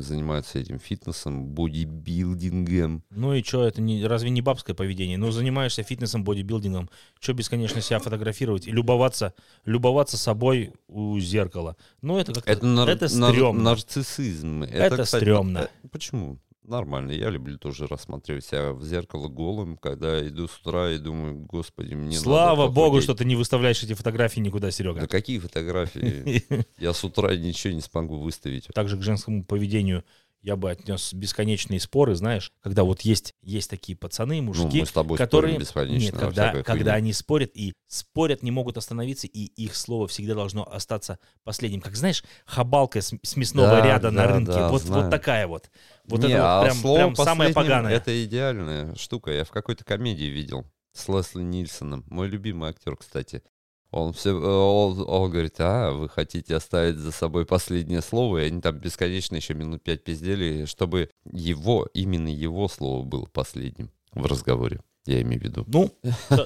[0.00, 3.02] занимаются этим фитнесом, бодибилдингом.
[3.10, 5.18] ну и что, это не, разве не бабское поведение?
[5.18, 6.88] Ну, занимаешься фитнесом, бодибилдингом,
[7.20, 11.76] что бесконечно себя фотографировать и любоваться, любоваться собой у зеркала?
[12.00, 13.62] Ну, это как-то, Это, нар- это нар- стрёмно.
[13.62, 14.62] нарциссизм.
[14.64, 15.58] Это кстати, стрёмно.
[15.82, 16.38] э, Почему?
[16.64, 17.10] Нормально.
[17.10, 21.94] Я люблю тоже рассматривать себя в зеркало голым, когда иду с утра и думаю, господи,
[21.94, 23.02] мне Слава богу, похудеть».
[23.04, 25.06] что ты не выставляешь эти фотографии никуда, Да Серега.
[25.08, 26.44] какие фотографии?
[26.78, 28.68] Я с утра ничего не смогу выставить.
[28.74, 30.04] Также к женскому поведению
[30.42, 34.86] я бы отнес бесконечные споры, знаешь, когда вот есть, есть такие пацаны, Ну, мужики, мы
[34.86, 35.56] с тобой которые...
[35.56, 40.70] Нет, когда, когда они спорят и спорят, не могут остановиться, и их слово всегда должно
[40.70, 41.80] остаться последним.
[41.80, 44.52] Как знаешь, хабалка с, с мясного Да, ряда на да, рынке.
[44.52, 45.02] да, вот, знаю.
[45.04, 45.70] вот такая вот.
[46.06, 47.92] Вот Не, это а вот прям, слово прям самое поганое.
[47.92, 49.30] Это идеальная штука.
[49.30, 52.04] Я в какой-то комедии видел с Лесли Нильсоном.
[52.08, 53.42] Мой любимый актер, кстати.
[53.92, 58.62] Он все, он, он говорит, а, вы хотите оставить за собой последнее слово, и они
[58.62, 64.80] там бесконечно еще минут пять пиздели, чтобы его, именно его слово было последним в разговоре.
[65.04, 65.64] Я имею в виду.
[65.66, 65.90] Ну,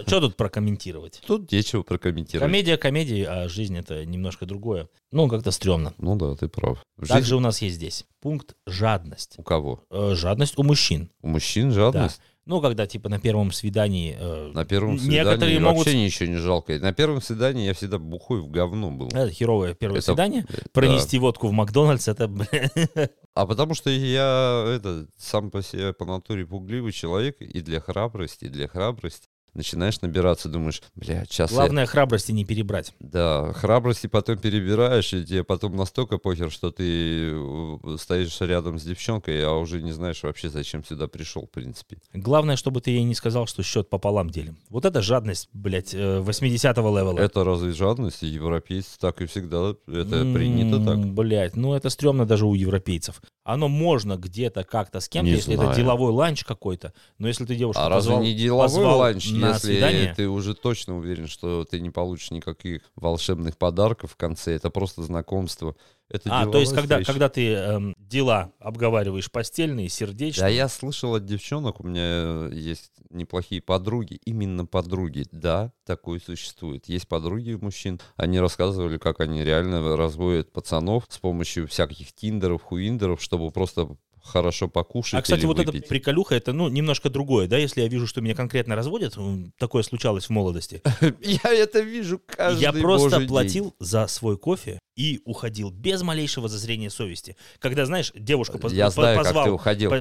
[0.07, 1.23] что тут прокомментировать?
[1.27, 2.51] Тут нечего прокомментировать.
[2.51, 4.89] Комедия комедии, а жизнь это немножко другое.
[5.13, 5.93] Ну, как-то стрёмно.
[5.99, 6.83] Ну да, ты прав.
[6.97, 9.35] В Также у нас есть здесь пункт жадность.
[9.37, 9.85] У кого?
[9.91, 11.11] Э, Жадность у мужчин.
[11.21, 12.21] У мужчин жадность?
[12.47, 14.17] Ну, когда, типа, на первом свидании...
[14.19, 16.79] э, На первом Некоторые свидании могут- вообще ничего не жалко.
[16.79, 19.09] На первом свидании я всегда бухой в говно был.
[19.09, 20.47] Это херовое первое Это- свидание.
[20.49, 22.31] э, Пронести водку в Макдональдс, это,
[23.35, 28.45] А потому что я это, сам по себе по натуре пугливый человек, и для храбрости,
[28.45, 29.27] и для храбрости
[29.57, 31.57] начинаешь набираться, думаешь, бля, сейчас я...
[31.57, 32.95] главное храбрости не перебрать.
[33.01, 38.83] Да, храбрости потом перебираешь, и тебе потом настолько похер, что ты э, стоишь рядом с
[38.83, 41.99] девчонкой, а уже не знаешь вообще, зачем сюда пришел, в принципе.
[42.13, 44.59] Главное, чтобы ты ей не сказал, что счет пополам делим.
[44.69, 47.19] Вот это жадность, блядь, э, 80-го левела.
[47.19, 48.23] Это разве жадность?
[48.23, 50.99] Европейцы так и всегда, это принято так.
[50.99, 53.21] Блять, ну это стрёмно даже у европейцев.
[53.47, 55.71] Оно можно где-то как-то с кем-то, если знаю.
[55.71, 56.93] это деловой ланч какой-то.
[57.19, 60.57] Но если ты девушку А разве позвал- не деловой ланч, на если свидание, ты уже
[60.57, 64.55] точно уверен, что ты не получишь никаких волшебных подарков в конце?
[64.57, 65.77] Это просто знакомство.
[66.09, 67.13] Это А, то есть, когда, встреча.
[67.13, 72.93] когда ты эм, дела обговариваешь постельные, Да сердечные, я слышал от девчонок, у меня есть
[73.11, 75.27] неплохие подруги, именно подруги.
[75.33, 76.89] Да, такое существует.
[76.89, 78.01] Есть подруги у мужчин.
[78.17, 84.69] Они рассказывали, как они реально разводят пацанов с помощью всяких тиндеров, хуиндеров, чтобы просто хорошо
[84.69, 88.07] покушать А, кстати, или вот эта приколюха, это, ну, немножко другое, да, если я вижу,
[88.07, 89.17] что меня конкретно разводят,
[89.59, 90.83] такое случалось в молодости,
[91.23, 96.91] Я это вижу каждый я просто платил за свой кофе и уходил без малейшего зазрения
[96.91, 97.37] совести.
[97.59, 99.59] Когда, знаешь, девушку позвал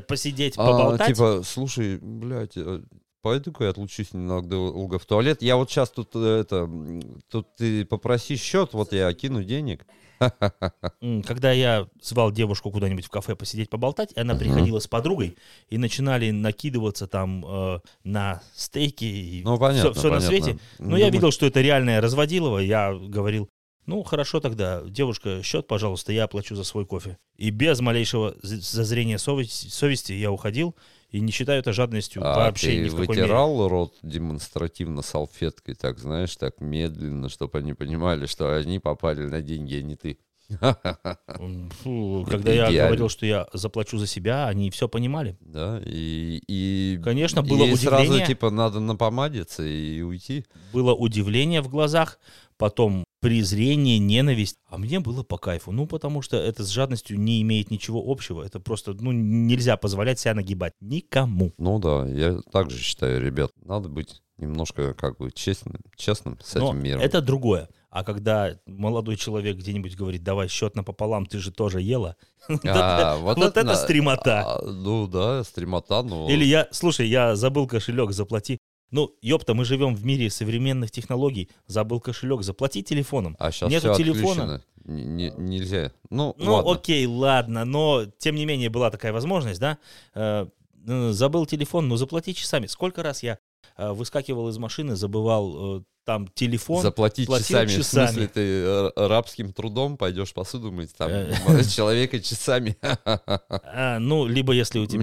[0.07, 2.81] посидеть, А, поболтать, типа, слушай, блядь, э,
[3.21, 5.41] пойду-ка я отлучусь ненадолго в туалет.
[5.41, 6.69] Я вот сейчас тут э, это,
[7.29, 9.85] тут ты попроси счет, вот я кину денег.
[11.25, 15.37] Когда я звал девушку куда-нибудь в кафе посидеть, поболтать, и она приходила с подругой,
[15.69, 20.27] и начинали накидываться там э, на стейки и Ну, понятно, все, на понятно.
[20.27, 20.59] свете.
[20.79, 23.49] Но Ну, я думаю- видел, что это реальное разводилово, я говорил,
[23.85, 27.17] ну, хорошо тогда, девушка, счет, пожалуйста, я оплачу за свой кофе.
[27.37, 30.75] И без малейшего зазрения совести, совести я уходил,
[31.15, 33.21] и не считаю это жадностью А вообще ты ни в какой мере.
[33.21, 39.41] вытирал рот демонстративно салфеткой, так, знаешь, так медленно, чтобы они понимали, что они попали на
[39.41, 40.17] деньги, а не ты.
[40.49, 42.87] Фу, когда я идеально.
[42.87, 45.37] говорил, что я заплачу за себя, они все понимали.
[45.39, 46.41] Да, и...
[46.47, 48.27] и Конечно, было и сразу, удивление.
[48.27, 50.45] типа, надо напомадиться и уйти.
[50.73, 52.19] было удивление в глазах,
[52.57, 54.57] потом презрение, ненависть.
[54.69, 55.71] А мне было по кайфу.
[55.71, 58.43] Ну, потому что это с жадностью не имеет ничего общего.
[58.43, 60.73] Это просто, ну, нельзя позволять себя нагибать.
[60.79, 61.51] Никому.
[61.57, 66.69] Ну да, я также считаю, ребят, надо быть немножко как бы честным, честным с Но
[66.69, 67.01] этим миром.
[67.01, 67.67] это другое.
[67.89, 72.15] А когда молодой человек где-нибудь говорит, давай счет напополам, ты же тоже ела.
[72.65, 74.43] А, Вот это стримота.
[74.45, 76.29] а, ну да, стримота, но...
[76.29, 78.59] Или я, слушай, я забыл кошелек, заплати.
[78.91, 81.49] Ну, ёпта, мы живем в мире современных технологий.
[81.67, 83.35] Забыл кошелек, заплати телефоном.
[83.39, 84.61] А сейчас Нету телефона.
[84.85, 85.91] Н- не- нельзя.
[86.09, 86.71] Ну, Ну, ладно.
[86.73, 89.77] окей, ладно, но тем не менее была такая возможность, да?
[90.13, 90.45] Э,
[91.11, 92.67] забыл телефон, ну заплати часами.
[92.67, 93.39] Сколько раз я
[93.77, 96.83] э, выскакивал из машины, забывал э, там телефон.
[96.83, 97.67] Заплатить платил часами.
[97.67, 98.07] В часами.
[98.07, 101.09] смысле, ты рабским трудом пойдешь посуду мыть там
[101.75, 102.77] человека часами.
[102.83, 105.01] А, ну, либо если у тебя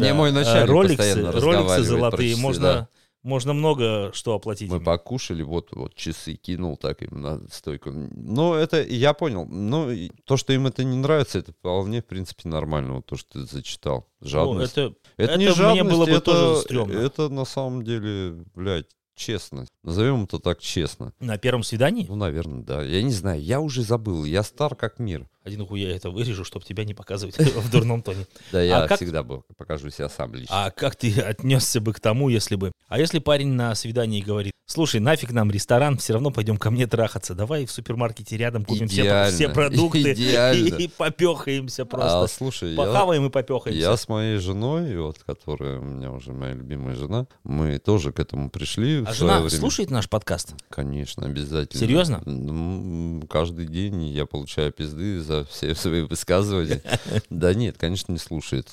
[0.64, 2.88] роликсы, роликсы золотые, можно.
[3.22, 4.70] Можно много что оплатить.
[4.70, 4.84] Мы ими.
[4.84, 7.90] покушали, вот, вот часы кинул так им на стойку.
[7.92, 9.46] Ну, это я понял.
[9.46, 12.94] Ну, и то, что им это не нравится, это вполне, в принципе, нормально.
[12.94, 14.08] Вот то, что ты зачитал.
[14.20, 14.72] Ну, Жадность.
[14.72, 16.92] это, Это, Это не мне жадность, было бы это, тоже стрёмно.
[16.98, 19.66] Это на самом деле, блядь, честно.
[19.82, 21.12] Назовем это так честно.
[21.20, 22.82] на первом свидании, Ну, наверное, да.
[22.82, 24.24] Я не знаю, я уже забыл.
[24.24, 25.28] Я стар как мир.
[25.44, 28.26] Один хуй я это вырежу, чтобы тебя не показывать в дурном тоне.
[28.52, 30.66] Да, я как- всегда покажу себя сам лично.
[30.66, 32.72] А как ты отнесся бы к тому, если бы...
[32.88, 36.86] А если парень на свидании говорит, слушай, нафиг нам ресторан, все равно пойдем ко мне
[36.86, 42.36] трахаться, давай в супермаркете рядом купим все, продукты и, попехаемся А, просто.
[42.36, 43.80] слушай, Похаваем и попехаемся.
[43.80, 48.20] я с моей женой, вот, которая у меня уже моя любимая жена, мы тоже к
[48.20, 49.02] этому пришли.
[49.06, 50.54] А жена слушает наш подкаст?
[50.68, 51.80] Конечно, обязательно.
[51.80, 52.22] Серьезно?
[53.28, 56.82] Каждый день я получаю пизды за все свои высказывания.
[57.30, 58.72] Да нет, конечно, не слушает.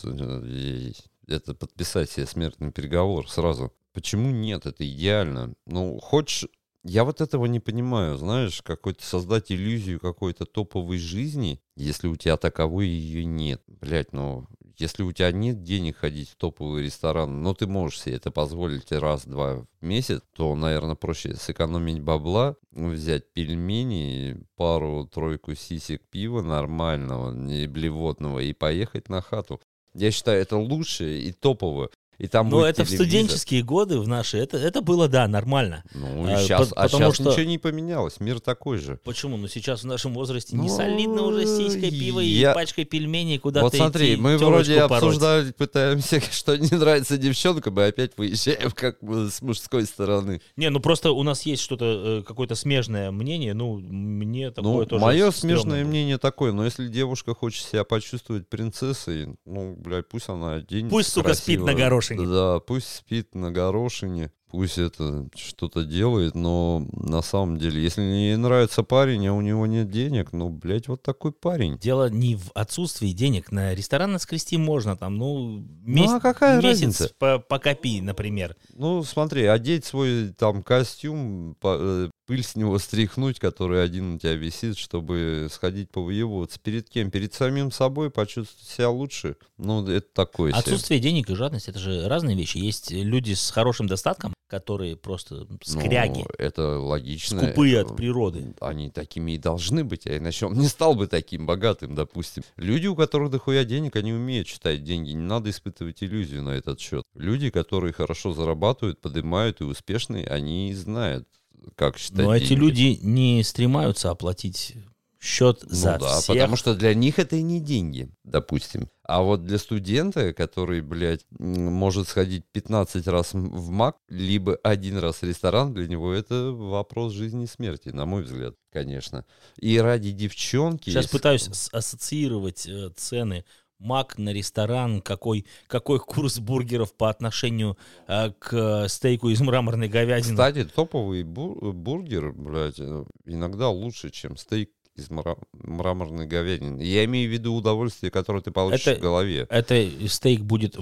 [1.28, 3.74] Это подписать себе смертный переговор сразу.
[3.94, 4.66] Почему нет?
[4.66, 5.54] Это идеально.
[5.66, 6.48] Ну, хочешь...
[6.86, 12.38] Я вот этого не понимаю, знаешь, какой-то создать иллюзию какой-то топовой жизни, если у тебя
[12.38, 13.62] таковой ее нет.
[13.68, 14.48] Блять, ну,
[14.80, 18.92] если у тебя нет денег ходить в топовый ресторан, но ты можешь себе это позволить
[18.92, 27.68] раз-два в месяц, то, наверное, проще сэкономить бабла, взять пельмени, пару-тройку сисек пива нормального, не
[27.68, 29.60] блевотного, и поехать на хату.
[29.94, 31.90] Я считаю, это лучше и топово.
[32.20, 33.08] И там будет это в телевизор.
[33.08, 35.84] студенческие годы, в наши, это, это было, да, нормально.
[35.96, 39.00] Ну, и А, сейчас, по- а потому щас что- ничего не поменялось, мир такой же.
[39.04, 39.38] Почему?
[39.38, 43.40] Ну сейчас в нашем возрасте не Ну, солидно уже сиськой пива я- и пачкой пельменей
[43.40, 44.92] куда-то вот смотри, идти, мы вроде пороть.
[45.04, 50.42] обсуждали, пытаемся, что не нравится девчонкам, и опять выезжаем как бы с мужской стороны.
[50.58, 54.86] Не, ну просто у нас есть что-то, э, какое-то смежное мнение, ну, мне такое Ну,
[54.86, 55.90] тоже мое смежное было.
[55.90, 61.10] мнение такое, но если девушка хочет себя почувствовать принцессой, ну, блядь, пусть она оденется Пусть,
[61.14, 61.66] сука, спит красиво.
[61.68, 61.74] на
[62.16, 62.26] горошине.
[62.26, 68.36] Да, пусть спит на горошине, пусть это что-то делает, но на самом деле, если ей
[68.36, 71.78] нравится парень, а у него нет денег, ну, блядь, вот такой парень.
[71.78, 73.52] Дело не в отсутствии денег.
[73.52, 77.12] На ресторан наскрести можно, там, ну, месяц, а какая месяц разница?
[77.18, 78.56] по, покопи, например.
[78.74, 84.20] Ну, смотри, одеть свой там костюм, по- э, пыль с него стряхнуть, который один у
[84.20, 86.60] тебя висит, чтобы сходить повоеваться.
[86.60, 87.10] Перед кем?
[87.10, 89.36] Перед самим собой почувствовать себя лучше.
[89.58, 90.60] Ну, это такое себе.
[90.60, 92.58] Отсутствие денег и жадность это же разные вещи.
[92.58, 97.40] Есть люди с хорошим достатком, которые просто скряги, Ну, это логично.
[97.44, 98.54] скупые от природы.
[98.60, 102.44] Они такими и должны быть, а иначе он не стал бы таким богатым, допустим.
[102.58, 105.12] Люди, у которых дохуя денег, они умеют считать деньги.
[105.12, 107.04] Не надо испытывать иллюзию на этот счет.
[107.16, 111.28] Люди, которые хорошо зарабатывают, поднимают и успешные, они знают,
[111.76, 112.60] как считать Но эти деньги.
[112.62, 114.74] люди не стремаются оплатить
[115.20, 116.28] счет Ну за да, всех.
[116.36, 118.90] потому что для них это и не деньги, допустим.
[119.04, 125.18] А вот для студента, который, блядь, может сходить 15 раз в МАК, либо один раз
[125.22, 129.26] в ресторан, для него это вопрос жизни и смерти, на мой взгляд, конечно.
[129.60, 130.90] И ради девчонки...
[130.92, 133.46] Сейчас с- пытаюсь ассоциировать э, цены
[133.80, 137.78] Мак на ресторан, какой, какой курс бургеров по отношению
[138.10, 140.34] э, к стейку из мраморной говядины.
[140.34, 144.70] Кстати, топовый бу- бургер, блядь, э, иногда лучше, чем стейк
[145.00, 146.82] из мра- мраморной говядины.
[146.82, 149.48] Я имею в виду удовольствие, которое ты получишь Это- в голове.
[149.50, 150.76] Это стейк будет...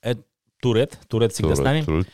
[0.00, 0.22] Это
[0.60, 1.82] Турет, Турет всегда с нами.
[1.82, 2.08] Турет.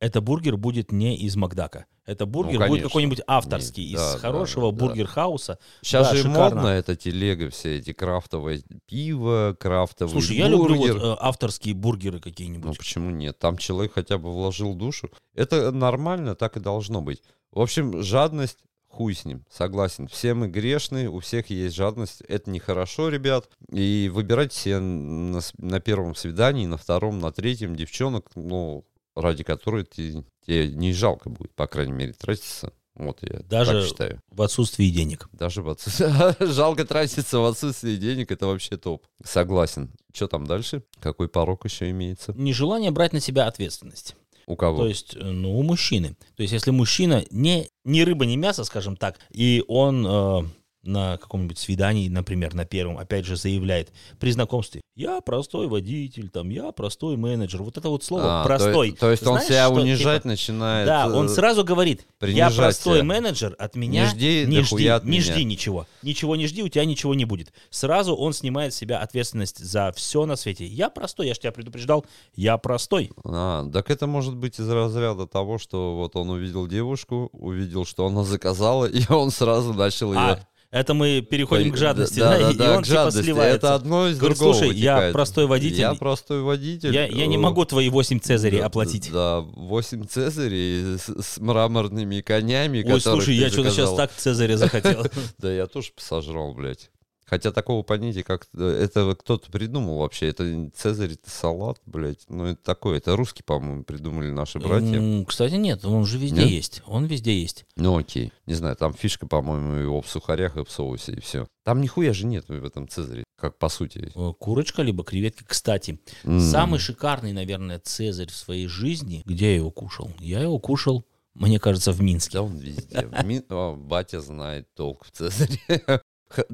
[0.00, 1.86] Это бургер будет не из Макдака.
[2.06, 2.88] Это бургер будет Ну, конечно.
[2.88, 4.78] какой-нибудь авторский, Не- из да, хорошего да.
[4.78, 5.58] бургер-хауса.
[5.82, 6.54] Сейчас Да, же шикарно.
[6.56, 10.94] модно это телега, все эти крафтовые пиво, крафтовый Слушай, я люблю бургер.
[10.98, 12.78] вот, э, авторские бургеры Ну какие-нибудь.
[12.78, 13.38] почему нет?
[13.38, 15.10] Там человек хотя бы вложил душу.
[15.34, 17.22] Это нормально, так и должно быть.
[17.50, 18.58] В общем, жадность,
[18.98, 20.08] хуй с ним, согласен.
[20.08, 22.20] Все мы грешные, у всех есть жадность.
[22.22, 23.48] Это нехорошо, ребят.
[23.70, 28.84] И выбирать себе на, на первом свидании, на втором, на третьем девчонок, ну,
[29.14, 32.72] ради которой ты, тебе не жалко будет, по крайней мере, тратиться.
[32.96, 34.22] Вот я Даже так считаю.
[34.32, 35.28] В отсутствии денег.
[35.32, 36.44] Даже в отсутствии...
[36.52, 39.06] Жалко тратиться в отсутствии денег, это вообще топ.
[39.22, 39.92] Согласен.
[40.12, 40.82] Что там дальше?
[40.98, 42.32] Какой порог еще имеется?
[42.36, 44.16] Нежелание брать на себя ответственность.
[44.48, 44.78] У кого?
[44.78, 46.16] То есть, э, ну, у мужчины.
[46.34, 50.42] То есть, если мужчина не, не рыба, не мясо, скажем так, и он э,
[50.88, 56.48] на каком-нибудь свидании, например, на первом, опять же, заявляет при знакомстве, я простой водитель, там,
[56.48, 57.62] я простой менеджер.
[57.62, 58.88] Вот это вот слово А, то простой.
[58.88, 60.86] е- То, есть он Знаешь, себя что, унижать типа, начинает.
[60.86, 63.04] Да, он э, сразу говорит, я простой себя.
[63.04, 65.20] менеджер, от меня жди не жди, от не меня».
[65.22, 65.86] жди ничего.
[66.02, 67.52] Ничего не жди, у тебя ничего не будет.
[67.70, 70.66] Сразу он снимает с себя ответственность за все на свете.
[70.66, 73.12] Я простой, я же тебя предупреждал, я простой.
[73.24, 78.04] А, так это может быть из разряда того, что вот он увидел девушку, увидел, что
[78.06, 80.40] она заказала, и он сразу начал ее...
[80.70, 83.22] Это мы переходим к жадности, да, да, да, и, да, и он к типа жадности.
[83.24, 83.56] сливается.
[83.56, 85.12] Это одно из Говорит, другого слушай, я вытекает.
[85.14, 85.80] простой водитель.
[85.80, 86.94] Я простой водитель.
[86.94, 89.10] Я, я не э, могу твои 8 цезарей да, оплатить.
[89.10, 95.06] Да, 8 цезарей с, с мраморными конями, Ой, слушай, я что-то сейчас так цезаря захотел.
[95.38, 96.90] Да я тоже сожрал, блядь.
[97.28, 100.28] Хотя такого понятия, как э, это кто-то придумал вообще.
[100.28, 102.24] Это Цезарь, это салат, блядь.
[102.28, 102.96] Ну, это такое.
[102.98, 105.24] Это русские, по-моему, придумали наши братья.
[105.26, 106.48] Кстати, нет, он же везде Нет?
[106.50, 106.82] есть.
[106.86, 107.66] Он везде есть.
[107.76, 108.32] Ну, окей.
[108.46, 111.46] Не знаю, там фишка, по-моему, его в сухарях и в соусе, и все.
[111.64, 114.10] Там нихуя же нет в этом Цезаре, как по сути.
[114.14, 115.44] Э, Курочка либо креветки.
[115.46, 116.40] Кстати, М.
[116.40, 119.22] самый шикарный, наверное, цезарь в своей жизни.
[119.26, 120.10] Где я его кушал?
[120.18, 122.38] Я его кушал, мне кажется, в Минске.
[122.38, 123.06] Да он везде.
[123.06, 125.60] В Мин- О, батя знает толк в Цезаре.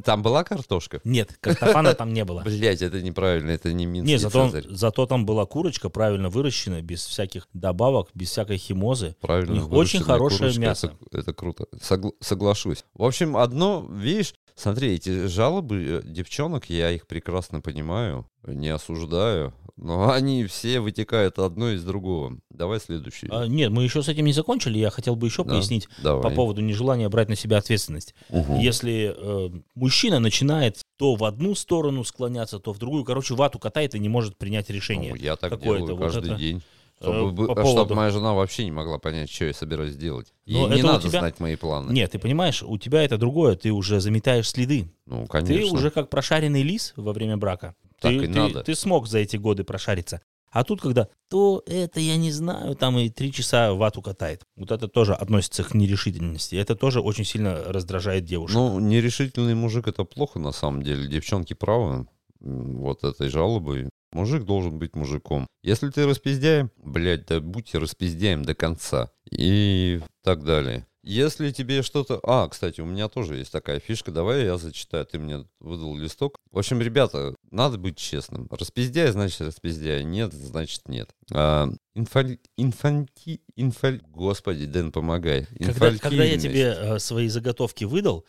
[0.05, 1.01] Там была картошка?
[1.05, 2.41] Нет, картофана там не было.
[2.45, 7.05] Блять, это неправильно, это не минский Не, зато, зато там была курочка правильно выращена, без
[7.05, 9.17] всяких добавок, без всякой химозы.
[9.21, 9.53] Правильно.
[9.53, 10.93] У них очень выращенная хорошее курочка, мясо.
[11.07, 11.67] Это, это круто.
[11.81, 12.85] Согл- соглашусь.
[12.95, 19.55] В общем, одно, видишь, смотри, эти жалобы э, девчонок, я их прекрасно понимаю, не осуждаю,
[19.77, 22.39] но они все вытекают одно из другого.
[22.51, 23.29] Давай следующий.
[23.31, 24.79] А, нет, мы еще с этим не закончили.
[24.79, 26.23] Я хотел бы еще Да, пояснить Давай.
[26.23, 28.15] по поводу нежелания брать на себя ответственность.
[28.29, 28.59] Мгм.
[28.59, 33.95] Если э, мужчина начинает то в одну сторону склоняться, то в другую, короче, вату катает
[33.95, 35.11] и не может принять решение.
[35.11, 36.63] Ну, я так делаю вот каждый это, день.
[37.11, 39.97] Э, Чтобы, бы- по а поводу- моя жена вообще не могла понять, что я собираюсь
[39.97, 40.33] делать.
[40.47, 41.93] Ей Но не надо тебя- знать мои планы.
[41.93, 44.89] Нет, ты понимаешь, у тебя это другое, ты уже заметаешь следы.
[45.07, 45.75] Ну, Ты конечно.
[45.79, 47.75] уже как прошаренный лис во время брака.
[48.01, 48.63] Так ты, и ты- надо.
[48.65, 50.21] ты смог за эти годы прошариться.
[50.51, 54.43] А тут, когда то это я не знаю, там и три часа вату катает.
[54.55, 56.55] Вот это тоже относится к нерешительности.
[56.55, 58.55] Это тоже очень сильно раздражает девушек.
[58.55, 61.09] Ну, нерешительный мужик это плохо на самом деле.
[61.09, 62.07] Девчонки правы
[62.41, 63.89] вот этой жалобой.
[64.15, 65.49] Мужик должен быть мужиком.
[65.65, 69.11] Если ты распиздяем, блядь, да будьте распиздяем до конца.
[69.29, 70.87] И так далее.
[71.03, 72.21] Если тебе что-то...
[72.23, 74.13] А, кстати, у меня тоже есть такая фишка.
[74.13, 75.05] Давай я зачитаю.
[75.05, 76.39] Ты мне выдал листок.
[76.53, 78.49] В общем, ребята, надо быть честным.
[78.51, 80.05] Распиздяй, значит распиздяй.
[80.05, 81.11] Нет, значит нет.
[81.33, 82.39] А, инфаль...
[82.57, 83.43] Инфанти...
[83.57, 84.01] Инфаль...
[84.07, 85.49] Господи, Дэн, помогай.
[85.59, 88.25] когда, когда я тебе э, свои заготовки выдал,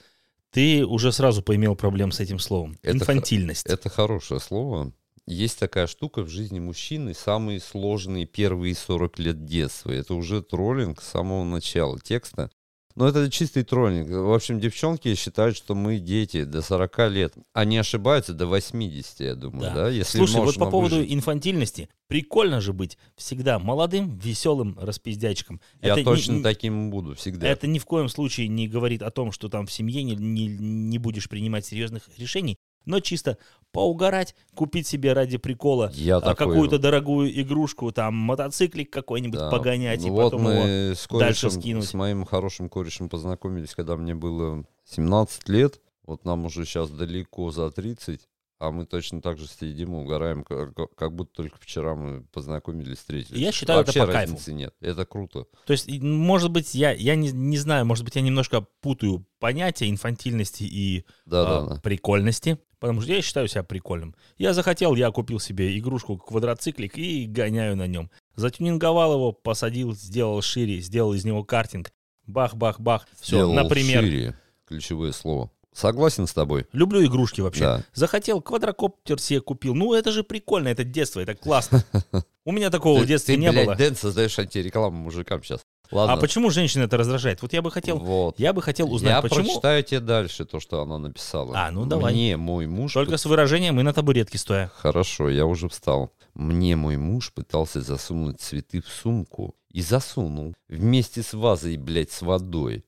[0.49, 2.75] ты уже сразу поимел проблем с этим словом.
[2.81, 3.67] Это Инфантильность.
[3.67, 4.91] Это хорошее слово.
[5.27, 9.91] Есть такая штука в жизни мужчины, самые сложные первые 40 лет детства.
[9.91, 12.51] Это уже троллинг с самого начала текста.
[12.95, 14.09] Но это чистый троллинг.
[14.09, 17.33] В общем, девчонки считают, что мы дети до 40 лет.
[17.53, 19.89] Они ошибаются до 80, я думаю, да?
[19.89, 21.11] Если Слушай, вот по поводу выжить.
[21.13, 25.59] инфантильности, прикольно же быть всегда молодым, веселым распиздячком.
[25.81, 27.47] Я Это точно не- таким буду всегда.
[27.47, 30.47] Это ни в коем случае не говорит о том, что там в семье не, не,
[30.47, 32.55] не будешь принимать серьезных решений,
[32.85, 33.37] но чисто
[33.71, 39.49] поугарать, купить себе ради прикола Я а, какую-то дорогую игрушку, там мотоциклик какой-нибудь Да.
[39.49, 40.63] погонять Ну и вот потом его...
[40.63, 41.85] мы с дальше корешем, скинуть.
[41.85, 45.81] с моим хорошим корешем познакомились, когда мне было 17 лет.
[46.05, 48.21] Вот нам уже сейчас далеко за 30,
[48.59, 52.97] а мы точно так же сидим и угораем, как, как будто только вчера мы познакомились,
[52.99, 53.39] встретились.
[53.39, 54.31] Я считаю, это Вообще по кайфу.
[54.33, 54.73] разницы нет.
[54.79, 55.45] Это круто.
[55.65, 59.89] То есть, может быть, я, я не, не знаю, может быть, я немножко путаю понятия
[59.89, 61.81] инфантильности и Да, а, да, да.
[61.81, 64.15] прикольности, потому что я считаю себя прикольным.
[64.37, 68.09] Я захотел, я купил себе игрушку квадроциклик и гоняю на нем.
[68.35, 71.91] Затюнинговал его, посадил, сделал шире, сделал из него картинг.
[72.25, 73.07] Бах-бах-бах.
[73.19, 74.35] Все, Сделал например, шире.
[74.65, 75.51] Ключевое слово.
[75.75, 76.65] Согласен с тобой.
[76.71, 77.61] люблю игрушки вообще.
[77.63, 77.83] Да.
[77.93, 79.75] Захотел, квадрокоптер себе купил.
[79.75, 81.83] Ну, это же прикольно, это детство, это классно.
[82.45, 83.75] У меня такого в Ты- детстве ты, не блядь, было.
[83.75, 85.61] Дэн, создаешь антирекламу мужикам сейчас.
[85.91, 86.13] Ладно.
[86.13, 87.41] А почему женщин это раздражает?
[87.43, 88.39] Вот я бы хотел, Вот.
[88.39, 89.43] я бы хотел узнать, Я почему.
[89.43, 91.53] прочитаю тебе дальше то, что она написала.
[91.55, 92.11] А, ну давай.
[92.13, 92.93] Мне мой муж...
[92.93, 94.71] Только с выражением и на табуретке стоя.
[94.77, 96.11] Хорошо, я уже встал.
[96.33, 102.21] Мне мой муж пытался засунуть цветы в сумку и засунул вместе с вазой, блядь, с
[102.23, 102.83] водой.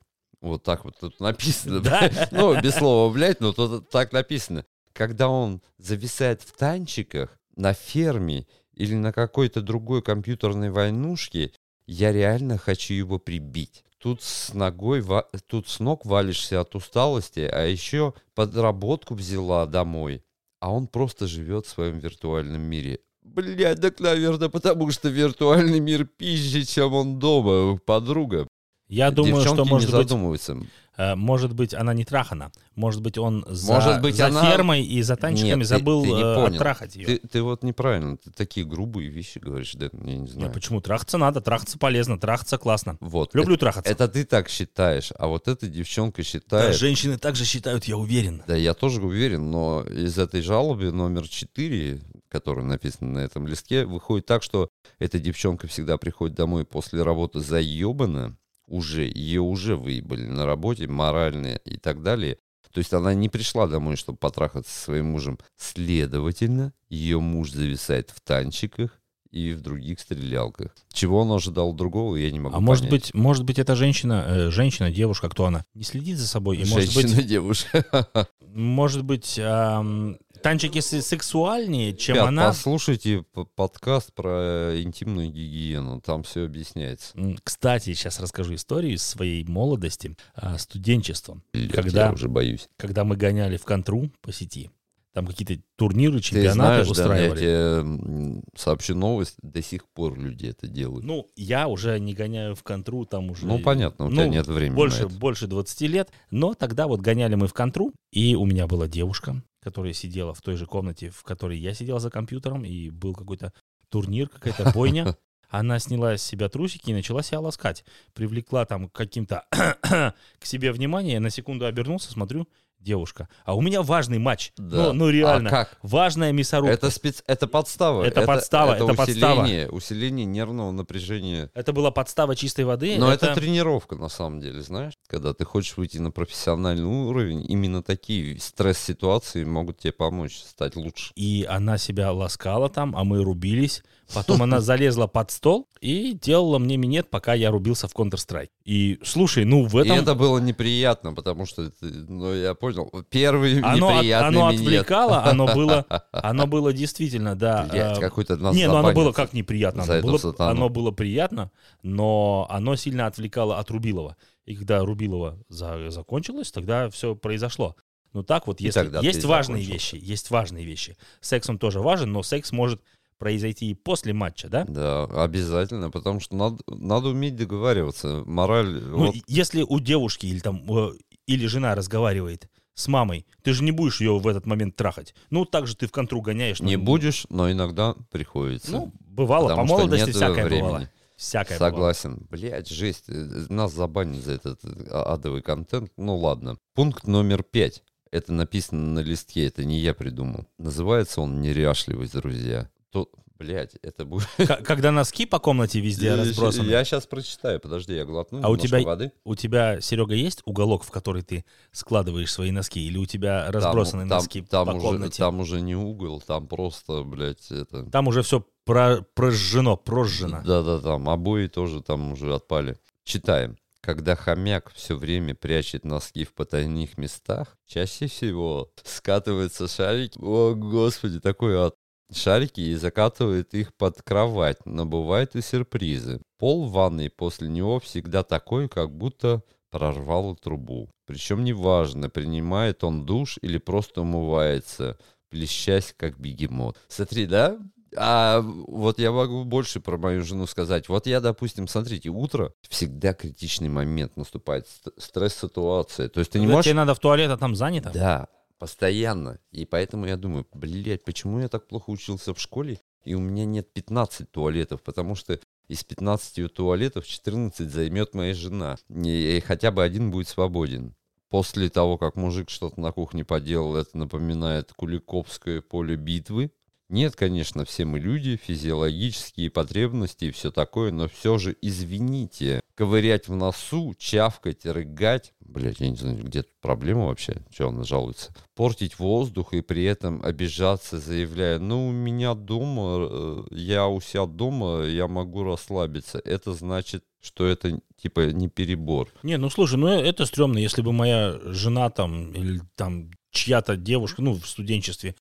[0.47, 1.79] Вот так вот тут написано.
[1.81, 2.09] Да?
[2.31, 4.65] Ну, без слова, блядь, но тут так написано.
[4.93, 11.51] Когда он зависает в танчиках на ферме или на какой-то другой компьютерной войнушке,
[11.85, 13.83] я реально хочу его прибить.
[13.99, 15.03] Тут с ногой,
[15.47, 20.23] тут с ног валишься от усталости, а еще подработку взяла домой.
[20.59, 22.99] А он просто живет в своем виртуальном мире.
[23.23, 28.47] Блядь, так, наверное, потому что виртуальный мир пизже, чем он дома, подруга.
[28.89, 30.57] Я думаю, Девчонки что может не быть, задумываются.
[30.95, 32.53] э, может быть, она не трахана.
[32.75, 36.03] Может быть, он за, Может быть, за она- фермой и за танчиками Нет, ты- забыл
[36.03, 36.55] ты не э, понял.
[36.55, 37.05] оттрахать ее.
[37.05, 40.53] Ты, ты вот неправильно, ты такие грубые вещи говоришь, Дэн, я не знаю.
[40.53, 40.79] почему?
[40.79, 42.97] Трахаться надо, трахаться полезно, трахаться классно.
[43.01, 43.35] Вот.
[43.35, 43.91] Люблю это, трахаться.
[43.91, 46.75] это ты так считаешь, а вот эта девчонка Да, считает...
[46.77, 48.41] женщины также считают, я уверен.
[48.47, 53.85] Да, я тоже уверен, но из этой жалобы номер 4, которая написана на этом листке,
[53.85, 58.37] выходит так, что эта девчонка всегда приходит домой после работы заебана,
[58.67, 62.37] уже, ее уже выебали на работе, морально и так далее.
[62.71, 65.39] То есть она не пришла домой, чтобы потрахаться со своим мужем.
[65.55, 69.01] Следовательно, ее муж зависает в танчиках
[69.31, 70.75] и в других стрелялках.
[70.91, 73.05] Чего он ожидал другого, я не могу А может понять.
[73.05, 76.65] быть, может быть, эта женщина, э, женщина, девушка, кто она, не следит за собой, и
[76.65, 78.07] может быть, Женщина-девушка.
[78.53, 82.47] может быть, ам, танчики сексуальнее, чем Ребят, она.
[82.47, 83.23] послушайте
[83.55, 87.13] подкаст про интимную гигиену, там все объясняется.
[87.43, 91.41] Кстати, сейчас расскажу историю из своей молодости, а, студенчества.
[91.53, 92.69] Блядь, Когда- Я уже боюсь.
[92.77, 94.69] Когда мы гоняли в контру по сети,
[95.17, 97.39] там какие-то турниры, Ты чемпионаты знаешь, да, я устраивали.
[97.39, 101.03] тебе сообщу новость, до сих пор люди это делают.
[101.03, 103.47] Ну, я уже не гоняю в контру, там уже...
[103.47, 106.11] Ну, понятно, у ну, тебя нет времени больше, больше 20 лет.
[106.29, 110.41] Но тогда вот гоняли мы в контру, и у меня была девушка, которая сидела в
[110.41, 113.53] той же комнате, в которой я сидел за компьютером, и был какой-то
[113.89, 115.17] турнир, какая-то бойня.
[115.49, 117.85] Она сняла с себя трусики и начала себя ласкать.
[118.13, 119.45] Привлекла там каким-то
[119.81, 121.13] к себе внимание.
[121.13, 122.47] Я на секунду обернулся, смотрю,
[122.87, 123.27] девушка.
[123.45, 124.53] А у меня важный матч.
[124.57, 124.77] Да.
[124.77, 125.49] Ну, ну реально.
[125.49, 125.77] А как?
[125.83, 126.73] Важная мясорубка.
[126.73, 127.23] Это, спец...
[127.27, 128.03] это подстава.
[128.03, 129.41] Это подстава, это подстава.
[129.41, 131.51] усиление, усиление нервного напряжения.
[131.53, 132.97] Это была подстава чистой воды.
[132.97, 133.35] Но это...
[133.35, 134.93] тренировка, на самом деле, знаешь?
[135.07, 141.11] Когда ты хочешь выйти на профессиональный уровень, именно такие стресс-ситуации могут тебе помочь стать лучше.
[141.15, 143.83] И она себя ласкала там, а мы рубились.
[144.13, 148.49] Потом она залезла под стол и делала мне минет, пока я рубился в Counter-Strike.
[148.63, 149.97] И слушай, ну в И этом...
[149.99, 152.89] это было неприятно, потому что, ну, я понял.
[153.09, 154.61] Первый Оно, от- неприятный оно минет.
[154.61, 157.67] отвлекало, оно было, оно было действительно, да.
[157.69, 159.83] Блядь, э, какой-то нас Не, ну оно было как неприятно.
[159.83, 160.51] Оно было, сатану.
[160.51, 161.51] оно было приятно,
[161.83, 164.15] но оно сильно отвлекало от Рубилова.
[164.45, 167.75] И когда Рубилова за- закончилось, тогда все произошло.
[168.13, 170.95] Ну так вот, И если есть важные вещи, есть важные вещи.
[171.19, 172.81] Секс он тоже важен, но секс может
[173.17, 174.65] произойти и после матча, да?
[174.65, 178.23] Да, обязательно, потому что надо, надо уметь договариваться.
[178.25, 180.93] Мораль, Ну, вот, если у девушки или там э,
[181.25, 185.15] или жена разговаривает с мамой, ты же не будешь ее в этот момент трахать.
[185.29, 186.59] Ну, так же ты в контру гоняешь.
[186.59, 188.71] не ну, будешь, но иногда приходится.
[188.71, 190.61] Ну, бывало, по молодости всякое времени.
[190.67, 190.89] бывало.
[191.15, 191.71] Всякое бывало.
[191.71, 192.27] Согласен.
[192.29, 193.05] Блять, жесть.
[193.07, 195.91] э, Нас забанят за этот э, адовый контент.
[195.97, 196.57] Ну ладно.
[196.75, 197.83] Пункт номер пять.
[198.11, 200.45] Это написано на листке, это не я придумал.
[200.57, 202.69] Называется он «Неряшливость, друзья».
[202.91, 204.27] То, блядь, это будет...
[204.65, 206.69] Когда носки по комнате везде разбросаны.
[206.69, 209.11] Я сейчас прочитаю, подожди, я глотну А у тебя- воды.
[209.25, 212.85] У тебя, Серега, есть уголок, в который ты складываешь свои носки?
[212.85, 215.17] Или у тебя Там- разбросаны там, носки там по уже, комнате?
[215.17, 217.83] Там уже не угол, там просто, блядь, это...
[217.89, 220.41] Там уже все прожжено, прожжено.
[220.45, 222.77] Да-да, там обои тоже там уже отпали.
[223.03, 223.57] Читаем.
[223.81, 230.17] Когда хомяк все время прячет носки в потайных местах, чаще всего скатываются шарики.
[230.21, 231.75] О, господи, такой ад.
[232.13, 236.21] Шарики и закатывает их под кровать, но бывают и сюрпризы.
[236.39, 240.89] Пол в ванной после него всегда такой, как будто прорвало трубу.
[241.05, 244.97] Причем неважно, принимает он душ или просто умывается,
[245.29, 246.77] плещась как бегемот.
[246.87, 247.57] Смотри, да?
[247.95, 250.89] А вот я могу больше про мою жену сказать.
[250.89, 256.09] Вот я, допустим, смотрите, утро всегда критичный момент наступает, ст- стресс-ситуация.
[256.09, 256.65] То есть ты не Когда можешь...
[256.65, 257.89] тебе надо в туалет, а там занято?
[257.93, 258.27] Да,
[258.57, 259.39] постоянно.
[259.51, 263.45] И поэтому я думаю, блядь, почему я так плохо учился в школе, и у меня
[263.45, 268.77] нет 15 туалетов, потому что из 15 туалетов 14 займет моя жена.
[268.89, 270.95] И, и хотя бы один будет свободен.
[271.29, 276.51] После того, как мужик что-то на кухне поделал, это напоминает Куликовское поле битвы.
[276.89, 282.61] Нет, конечно, все мы люди, физиологические потребности и все такое, но все же извините.
[282.75, 285.33] Ковырять в носу, чавкать, рыгать.
[285.39, 288.33] Блять, я не знаю, где тут проблема вообще, что она жалуется.
[288.55, 294.25] Портить воздух и при этом обижаться, заявляя, ну, у меня дома, э, я у себя
[294.25, 296.21] дома, я могу расслабиться.
[296.23, 299.09] Это значит, что это типа не перебор.
[299.23, 303.75] Не, ну слушай, ну э- это стрёмно, если бы моя жена там или там чья-то
[303.75, 305.15] девушка, ну, в студенчестве,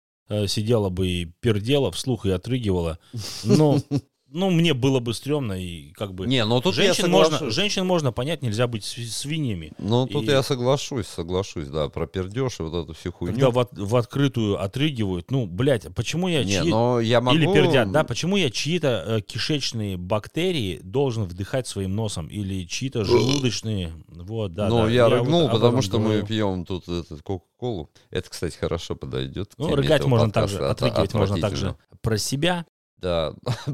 [0.47, 2.99] сидела бы и пердела вслух и отрыгивала.
[3.45, 3.79] Ну,
[4.29, 6.27] ну, мне было бы стрёмно и как бы...
[6.27, 9.73] Не, ну тут я женщин, можно, женщин можно понять, нельзя быть сви- свиньями.
[9.79, 13.35] Ну, тут И- я соглашусь, соглашусь, да, про пердеж и вот эту всю хуйню.
[13.35, 17.37] Когда в, от- в открытую отрыгивают, ну, блядь, а почему я чьи- но я могу...
[17.37, 18.03] Или пердят, да?
[18.05, 22.27] Почему я чьи-то э, кишечные бактерии должен вдыхать своим носом?
[22.27, 23.93] Или чьи-то желудочные?
[24.09, 24.69] Вот, да.
[24.69, 24.91] ну, да.
[24.91, 26.27] я, вот рыгнул, об потому что мы говорю.
[26.27, 27.91] пьем тут этот Кока-Колу.
[28.11, 29.53] Это, кстати, хорошо подойдет.
[29.57, 31.75] Ну, рыгать можно также, От- отрыгивать можно отвратительно.
[31.75, 32.67] также про себя.
[32.99, 33.35] Да.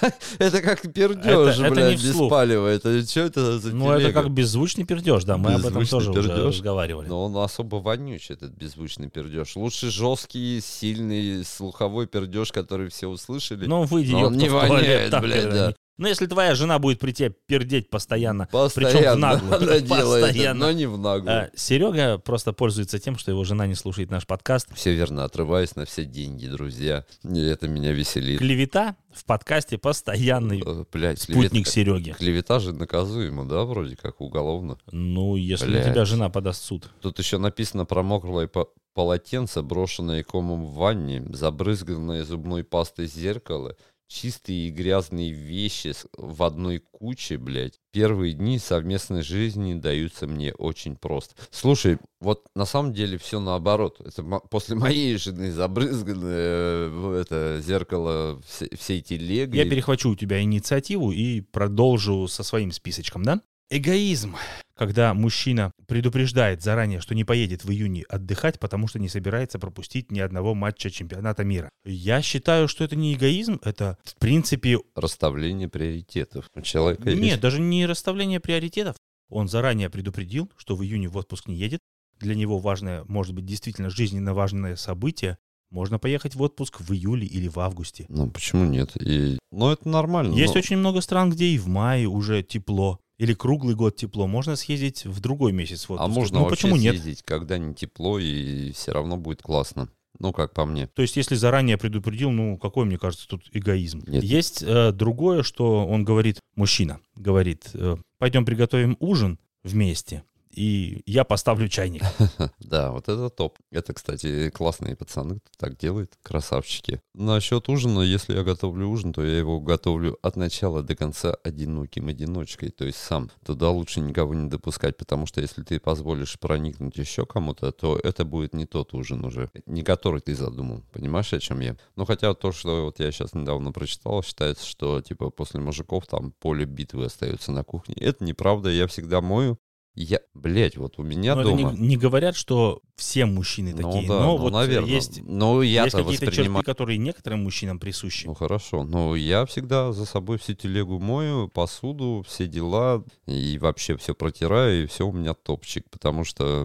[0.38, 2.66] это как пердеж, Это- это блядь, не без палева.
[2.66, 6.10] Это что это за Ну, это как беззвучный пердеж, да, мы об этом Беззвучный тоже
[6.10, 6.54] уже пердеж.
[6.56, 7.08] разговаривали.
[7.08, 9.56] Но он особо вонючий, этот беззвучный пердеж.
[9.56, 13.66] Лучше жесткий, сильный, слуховой пердеж, который все услышали.
[13.66, 15.74] Ну, выйди, Но он не туалет, воняет, так, блядь, да.
[15.98, 19.80] Не- Ну, если твоя жена будет при тебе пердеть постоянно, Постоянно причем в наглую, она
[19.80, 20.66] делает постоянно.
[20.66, 21.36] но не в наглую.
[21.44, 24.68] А, Серега просто пользуется тем, что его жена не слушает наш подкаст.
[24.74, 27.04] Все верно, отрываюсь на все деньги, друзья.
[27.22, 28.38] И это меня веселит.
[28.38, 32.10] Клевета в подкасте постоянный Э, Блядь, спутник клевета, Сереги.
[32.12, 34.78] клевета же наказуема, да, вроде как уголовно.
[34.92, 35.86] Ну, если Блядь.
[35.86, 36.88] на тебя жена подаст суд.
[37.02, 43.76] Тут еще написано про мокрое по- полотенце, брошенное комом в ванне, забрызганное зубной пастой зеркало,
[44.10, 47.80] чистые и грязные вещи в одной куче, блядь.
[47.92, 51.34] Первые дни совместной жизни даются мне очень просто.
[51.50, 54.00] Слушай, вот на самом деле все наоборот.
[54.04, 59.58] Это после моей жены забрызганное э, это зеркало все, всей телегой.
[59.58, 63.40] Я перехвачу у тебя инициативу и продолжу со своим списочком, да?
[63.70, 64.34] Эгоизм.
[64.80, 70.10] Когда мужчина предупреждает заранее, что не поедет в июне отдыхать, потому что не собирается пропустить
[70.10, 71.68] ни одного матча чемпионата мира.
[71.84, 76.46] Я считаю, что это не эгоизм, это, в принципе, Расставление приоритетов.
[76.54, 78.96] У человека нет, есть даже не расставление приоритетов.
[79.28, 81.80] Он заранее предупредил, что в июне в отпуск не едет.
[82.18, 85.36] Для него важное, может быть, действительно жизненно важное событие.
[85.70, 88.06] Можно поехать в отпуск в июле или в августе.
[88.08, 88.96] Ну, почему нет?
[88.96, 89.38] И...
[89.52, 90.34] Ну, это нормально.
[90.34, 92.98] Есть но- очень много стран, где и в мае уже тепло.
[93.20, 94.26] Или круглый год тепло.
[94.26, 96.94] Можно съездить в другой месяц в А можно ну вообще почему нет?
[96.94, 99.90] съездить, когда не тепло, и все равно будет классно.
[100.18, 100.86] Ну, как по мне.
[100.86, 104.02] То есть, если заранее предупредил, ну какой, мне кажется, тут эгоизм.
[104.06, 104.24] Нет.
[104.24, 110.24] Есть э, другое, что он говорит, мужчина говорит, э, пойдем приготовим ужин вместе.
[110.50, 112.02] И я поставлю чайник.
[112.58, 113.58] Да, вот это топ.
[113.72, 117.00] Это, кстати, классные пацаны, так делает, красавчики.
[117.14, 122.08] Насчет ужина, если я готовлю ужин, то я его готовлю от начала до конца одиноким
[122.08, 123.30] одиночкой, то есть сам.
[123.44, 128.24] Туда лучше никого не допускать, потому что если ты позволишь проникнуть еще кому-то, то это
[128.24, 130.84] будет не тот ужин уже, не который ты задумал.
[130.92, 131.76] Понимаешь, о чем я?
[131.96, 136.32] Ну, хотя то, что вот я сейчас недавно прочитал, считается, что типа после мужиков там
[136.38, 137.96] поле битвы остается на кухне.
[137.96, 139.58] Это неправда, я всегда мою.
[139.94, 141.72] Я, блять, вот у меня Но это дома...
[141.72, 144.88] не, не говорят, что все мужчины Ну такие, да, но ну, вот наверное.
[144.88, 146.62] есть, Ну, есть я-то какие-то воспринимаю...
[146.62, 148.26] черты, которые некоторым мужчинам присущи.
[148.26, 153.96] Ну хорошо, но я всегда за собой всю телегу мою, посуду, все дела, и вообще
[153.96, 156.64] все протираю, и все у меня топчик, потому что,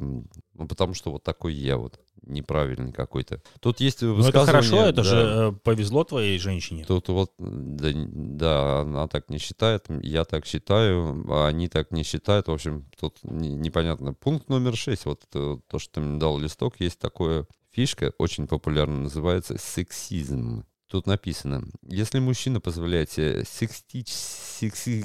[0.53, 3.41] ну, потому что вот такой я вот, неправильный какой-то.
[3.59, 4.45] Тут есть Ну это высказывание...
[4.45, 6.85] хорошо, это да, же э, повезло твоей женщине.
[6.85, 12.03] Тут вот, да, да, она так не считает, я так считаю, а они так не
[12.03, 12.47] считают.
[12.47, 14.13] В общем, тут не- непонятно.
[14.13, 18.47] Пункт номер шесть, вот это то, что ты мне дал листок, есть такое фишка, очень
[18.47, 20.65] популярно, называется сексизм.
[20.87, 24.07] Тут написано, если мужчина позволяет себе секстич...
[24.09, 25.01] секси-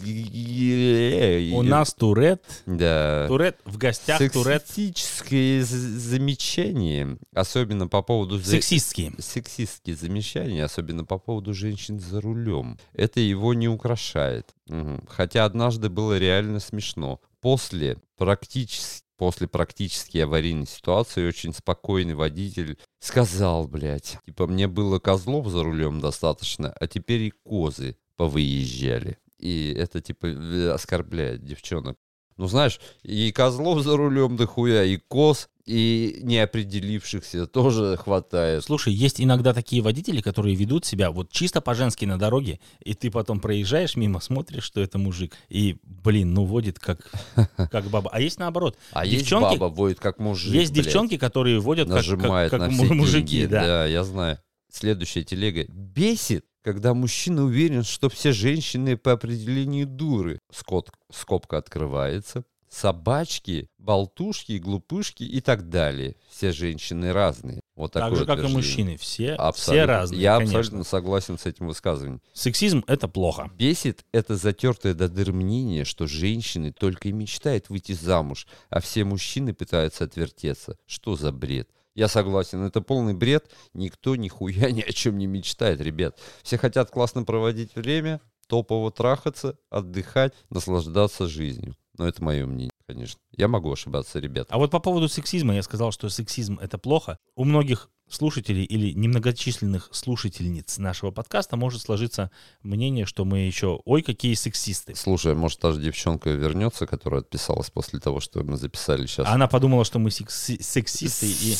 [1.54, 3.26] У нас Турет, Да.
[3.28, 5.66] Турет в гостях, Турет Сексистические з-
[5.98, 8.38] замечания, особенно по поводу...
[8.40, 9.12] сексистские.
[9.18, 12.78] сексистские замечания, особенно по поводу женщин за рулем.
[12.92, 14.54] Это его не украшает.
[14.66, 15.04] Мгм.
[15.08, 17.20] Хотя однажды было реально смешно.
[17.40, 25.48] После практически После практически аварийной ситуации очень спокойный водитель сказал, блядь, типа, мне было козлов
[25.48, 29.18] за рулем достаточно, а теперь и козы повыезжали.
[29.38, 31.96] И это, типа, э, оскорбляет девчонок.
[32.36, 38.64] Ну, знаешь, и козлов за рулем дохуя, и коз, и неопределившихся тоже хватает.
[38.64, 43.08] Слушай, есть иногда такие водители, которые ведут себя вот чисто по-женски на дороге, и ты
[43.10, 47.08] потом проезжаешь мимо, смотришь, что это мужик, и, блин, ну водит как,
[47.70, 48.10] как баба.
[48.12, 48.76] А есть наоборот.
[48.90, 50.86] А Девчонки- есть баба водит как мужик, есть блядь.
[50.86, 53.52] девчонки, которые водят как, как, нажимает как на все мужики, деньги.
[53.52, 53.86] да.
[53.86, 54.38] я знаю.
[54.72, 55.64] Следующая телега.
[55.68, 60.40] Бесит, когда мужчина уверен, что все женщины по определению дуры.
[60.52, 62.44] Скот, скобка открывается.
[62.70, 66.16] Собачки, болтушки, глупышки и так далее.
[66.30, 67.60] Все женщины разные.
[67.74, 68.96] Вот Так же, как и мужчины.
[68.96, 70.58] Все, все разные, Я конечно.
[70.60, 72.22] абсолютно согласен с этим высказыванием.
[72.32, 73.50] Сексизм— это плохо.
[73.58, 79.04] Бесит это затертое до дыр мнение, что женщины только и мечтают выйти замуж, а все
[79.04, 80.78] мужчины пытаются отвертеться.
[80.86, 81.68] Что за бред?
[81.94, 83.50] Я согласен, это полный бред.
[83.74, 86.18] Никто нихуя ни о чем не мечтает, ребят.
[86.42, 91.76] Все хотят классно проводить время, топово трахаться, отдыхать, наслаждаться жизнью.
[91.98, 93.20] Но это мое мнение, конечно.
[93.36, 94.46] Я могу ошибаться, ребят.
[94.50, 97.18] А вот по поводу сексизма я сказал, что сексизм— это плохо.
[97.34, 102.30] У многих слушателей или немногочисленных слушательниц нашего подкаста может сложиться
[102.62, 104.94] мнение, что мы еще, ой, какие сексисты.
[104.94, 109.26] Слушай, может, та же девчонка вернется, которая отписалась после того, что мы записали сейчас.
[109.28, 111.54] Она подумала, что мы секси- сексисты, и...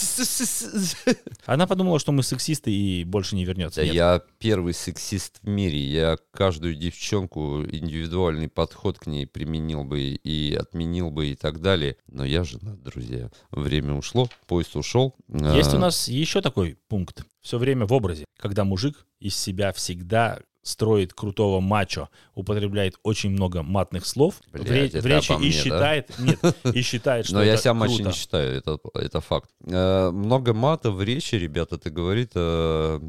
[1.46, 3.82] Она подумала, что мы сексисты и больше не вернется.
[3.82, 5.78] Я первый сексист в мире.
[5.78, 11.96] Я каждую девчонку индивидуальный подход к ней применил бы и отменил бы и так далее.
[12.08, 13.30] Но я женат, друзья.
[13.50, 15.14] Время ушло, поезд ушел.
[15.28, 17.24] Есть А, у нас еще такой пункт.
[17.40, 23.62] Все время в образе, когда мужик из себя всегда строит крутого мачо, употребляет очень много
[23.62, 25.52] матных слов в, Блядь, ре- в речи и мне, да?
[25.62, 26.38] считает, нет,
[26.74, 29.50] и считает, что Но я это себя мачо не считаю, это, это факт.
[29.64, 33.00] Э, много мата в речи, ребята, это говорит о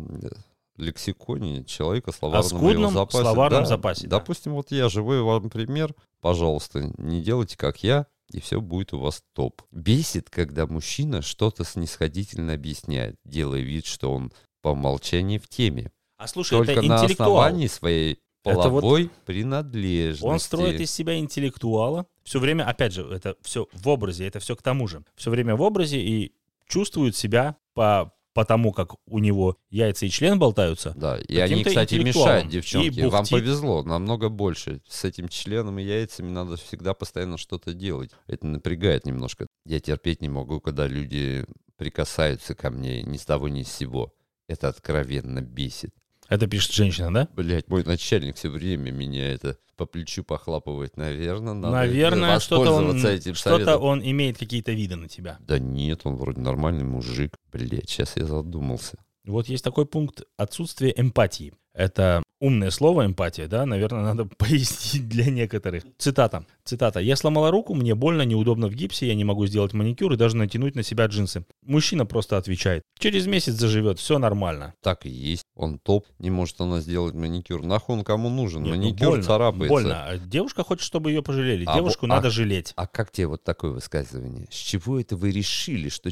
[0.78, 3.22] лексиконе человека, словарном скудном запасе.
[3.24, 4.18] словарном Да, запасе, да.
[4.20, 5.94] Допустим, вот я живой вам пример.
[6.22, 9.62] Пожалуйста, не делайте как я, и все будет у вас топ.
[9.72, 15.92] Бесит, когда мужчина что-то снисходительно объясняет, делая вид, что он по умолчанию в теме.
[16.18, 17.38] А слушай, Только это на интеллектуал.
[17.38, 20.26] основании своей Это вот- половой принадлежности.
[20.26, 22.06] Он строит из себя интеллектуала.
[22.24, 25.04] Все время, опять же, это все в образе, это все к тому же.
[25.16, 26.34] Все время в образе и
[26.68, 30.94] чувствует себя по, по тому, как у него яйца и член болтаются.
[30.96, 33.00] Да, и они, кстати, мешают, девчонки.
[33.00, 34.82] И Вам повезло, намного больше.
[34.88, 38.12] С этим членом и яйцами надо всегда постоянно что-то делать.
[38.28, 39.48] Это напрягает немножко.
[39.66, 41.46] Я терпеть не могу, когда люди
[41.78, 44.14] прикасаются ко мне ни с того ни с сего.
[44.48, 45.92] Это откровенно бесит.
[46.30, 47.28] Это пишет женщина, да?
[47.36, 50.96] Блять, мой начальник все время меня это по плечу похлапывает.
[50.96, 53.00] Наверное, надо Наверное, что-то он,
[53.34, 55.40] что-то он имеет какие-то виды на тебя.
[55.40, 57.36] Да нет, он вроде нормальный мужик.
[57.52, 59.00] Блять, сейчас я задумался.
[59.26, 61.56] Вот есть такой пункт отсутствие эмпатии.
[61.74, 65.84] Это умное слово эмпатия, да, наверное, надо пояснить для некоторых.
[65.98, 66.46] Цитата.
[66.66, 67.00] Цитата.
[67.00, 70.36] «Я сломала руку, мне больно, неудобно в гипсе, я не могу сделать маникюр и даже
[70.36, 71.46] натянуть на себя джинсы».
[71.64, 72.84] Мужчина просто отвечает.
[73.00, 74.74] Через месяц заживет, все нормально.
[74.82, 75.44] Так и есть.
[75.56, 77.64] Он топ, не может она сделать маникюр.
[77.64, 78.64] Нахуй он кому нужен?
[78.64, 79.70] Нет, ну маникюр больно, царапается.
[79.70, 80.06] Больно.
[80.06, 81.66] А Девушка хочет, чтобы ее пожалели.
[81.68, 82.74] А Девушку а- надо жалеть.
[82.76, 84.48] А как тебе вот такое высказывание?
[84.52, 86.10] С чего это вы решили, что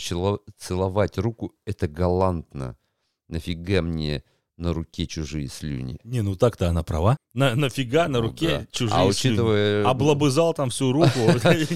[0.58, 2.78] целовать руку это галантно?
[3.28, 4.24] Нафига мне
[4.60, 5.98] на руке чужие слюни?
[6.04, 7.18] Не, ну так-то она права.
[7.34, 8.68] На, нафига на Ну руке да.
[8.72, 9.34] чужие А слюни?
[9.36, 9.86] учитывая...
[9.88, 11.10] Облобызал там всю руку.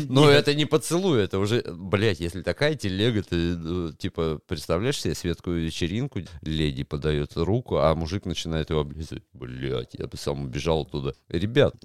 [0.10, 5.16] Ну, это не поцелуй, это уже, блядь, если такая телега, ты, ну, типа, представляешь себе
[5.16, 9.24] светскую вечеринку, леди подает руку, а мужик начинает его облизывать.
[9.34, 11.14] Блядь, я бы сам убежал туда.
[11.30, 11.76] Ребят,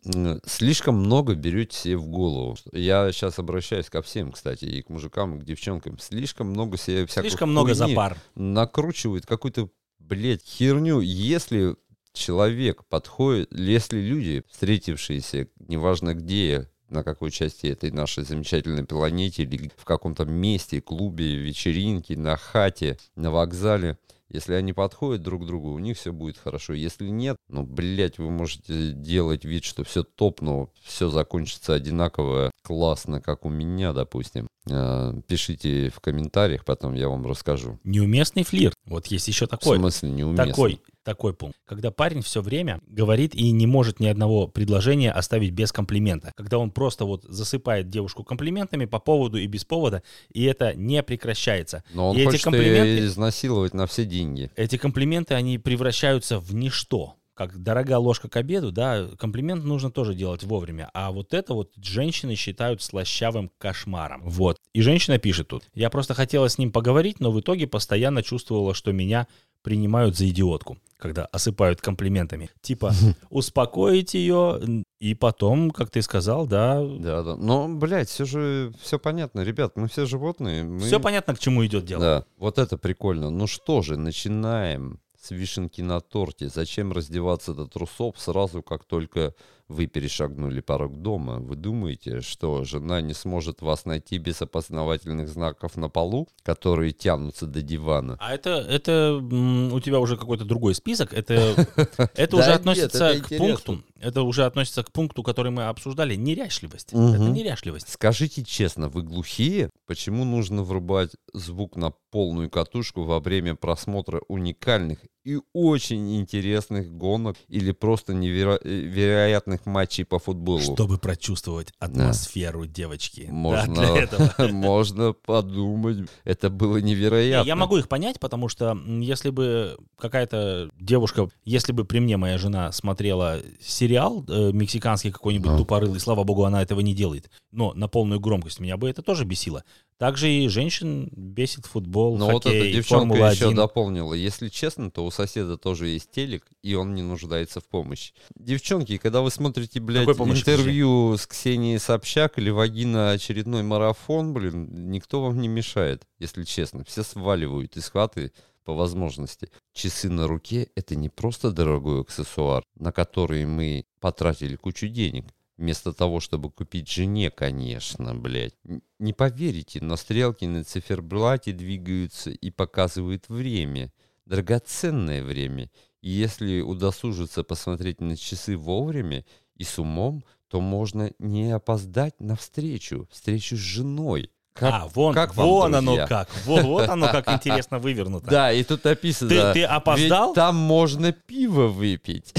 [0.47, 2.57] слишком много берете себе в голову.
[2.73, 5.99] Я сейчас обращаюсь ко всем, кстати, и к мужикам, и к девчонкам.
[5.99, 8.17] Слишком много себе всякой Слишком много хуйни запар.
[8.35, 9.69] накручивает какую-то,
[10.09, 11.01] блядь, херню.
[11.01, 11.77] Если
[12.13, 19.71] человек подходит, если люди, встретившиеся, неважно где, на какой части этой нашей замечательной планете, или
[19.77, 23.99] в каком-то месте, клубе, вечеринке, на хате, на вокзале,
[24.31, 26.75] если они подходят друг к другу, у них все будет хорошо.
[26.75, 32.51] Если нет, ну, блядь, вы можете делать вид, что все топ, но все закончится одинаково
[32.63, 34.47] классно, как у меня, допустим.
[34.71, 37.79] Э, Пишите в комментариях, потом я вам расскажу.
[37.85, 38.75] Неуместный флирт.
[38.85, 39.79] Вот есть еще В такой.
[39.79, 40.47] смысле неуместно?
[40.47, 41.57] Такой, такой пункт.
[41.65, 46.33] Когда парень все время говорит и не может ни одного предложения оставить без комплимента.
[46.37, 51.03] Когда он просто вот засыпает девушку комплиментами по поводу и без повода, и это не
[51.03, 51.83] прекращается.
[51.95, 54.51] Но он и эти хочет комплименты, ее изнасиловать на все деньги.
[54.55, 57.15] эти комплименты, они превращаются в ничто.
[57.33, 60.91] Как дорогая ложка к обеду, да, комплимент нужно тоже делать вовремя.
[60.93, 64.23] А вот это вот женщины считают слащавым кошмаром.
[64.25, 64.59] Вот.
[64.75, 65.63] И женщина пишет тут.
[65.73, 69.29] Я просто хотела с ним поговорить, но в итоге постоянно чувствовала, что меня
[69.63, 72.51] принимают за идиотку, когда осыпают комплиментами.
[72.61, 72.93] Типа,
[73.31, 77.37] успокоить ее, и потом, как ты сказал, да, Да, да.
[77.37, 80.65] Но, блядь, все же все понятно, ребят, мы все животные.
[80.65, 80.81] Мы...
[80.81, 82.03] все понятно, к чему идет дело.
[82.03, 83.31] Да, вот это прикольно.
[83.31, 86.49] Ну что же, начинаем с вишенки на торте.
[86.49, 89.35] Зачем раздеваться до трусов сразу, как только
[89.69, 91.39] вы перешагнули порог дома?
[91.39, 97.47] Вы думаете, что жена не сможет вас найти без опознавательных знаков на полу, которые тянутся
[97.47, 98.17] до дивана?
[98.19, 101.13] А это, это у тебя уже какой-то другой список.
[101.13, 101.67] Это,
[102.15, 103.83] это уже относится к пункту.
[104.01, 106.15] Это уже относится к пункту, который мы обсуждали.
[106.15, 106.93] Неряшливость.
[106.93, 107.89] Это неряшливость.
[107.91, 109.71] Скажите честно, вы глухие?
[109.87, 117.37] Почему нужно врубать звук на полную катушку во время просмотра уникальных и очень интересных гонок
[117.49, 120.61] или просто невероятных матчей по футболу?
[120.61, 123.27] Чтобы прочувствовать атмосферу девочки.
[123.27, 124.49] Да, Можно, для этого.
[124.49, 127.47] можно подумать, это было Не, невероятно.
[127.47, 132.39] Я могу их понять, потому что если бы какая-то девушка, если бы при мне моя
[132.39, 135.59] жена смотрела сериал э, мексиканский какой-нибудь Ага.
[135.59, 139.25] тупорылый, слава богу, она этого не делает, но на полную громкость меня бы это тоже
[139.25, 139.65] бесило.
[139.99, 143.57] Также и женщин бесит футбол, Но вот хоккей, эта девчонка Формула еще 1.
[143.57, 144.15] дополнила.
[144.15, 148.15] Если честно, то у соседа тоже есть телек, и он не нуждается в помощи.
[148.37, 155.21] Девчонки, когда вы смотрите, блядь, интервью с Ксенией Собчак или вагина очередной марафон, блин, никто
[155.21, 156.85] вам не мешает, если честно.
[156.85, 158.33] Все сваливают из хаты
[158.65, 159.51] по возможности.
[159.73, 165.25] Часы на руке— это не просто дорогой аксессуар, на который мы потратили кучу денег.
[165.59, 168.55] Вместо того, чтобы купить жене, конечно, блядь.
[169.01, 173.93] Не поверите, но стрелки на циферблате двигаются и показывают время.
[174.25, 175.69] Драгоценное время.
[176.01, 179.25] И если удосужиться посмотреть на часы вовремя
[179.57, 184.31] и с умом, то можно не опоздать на встречу, встречу с женой.
[184.53, 186.29] Как, а, вон, как вам, вон оно как.
[186.45, 188.31] Вот, вот оно как интересно вывернуто.
[188.31, 190.29] Да, и тут написано, Ты, ты опоздал?
[190.29, 192.33] ведь там можно пиво выпить.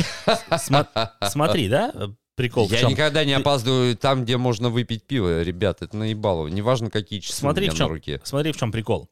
[0.51, 1.93] Сма- Смотри, да,
[2.39, 2.91] прикол в Я чем?
[2.91, 6.47] никогда не опаздываю там, где можно выпить пиво, ребят, это наебалово.
[6.47, 8.21] Неважно, какие часы Смотри, у в меня чем, на руке.
[8.23, 9.09] смотри, в чем прикол.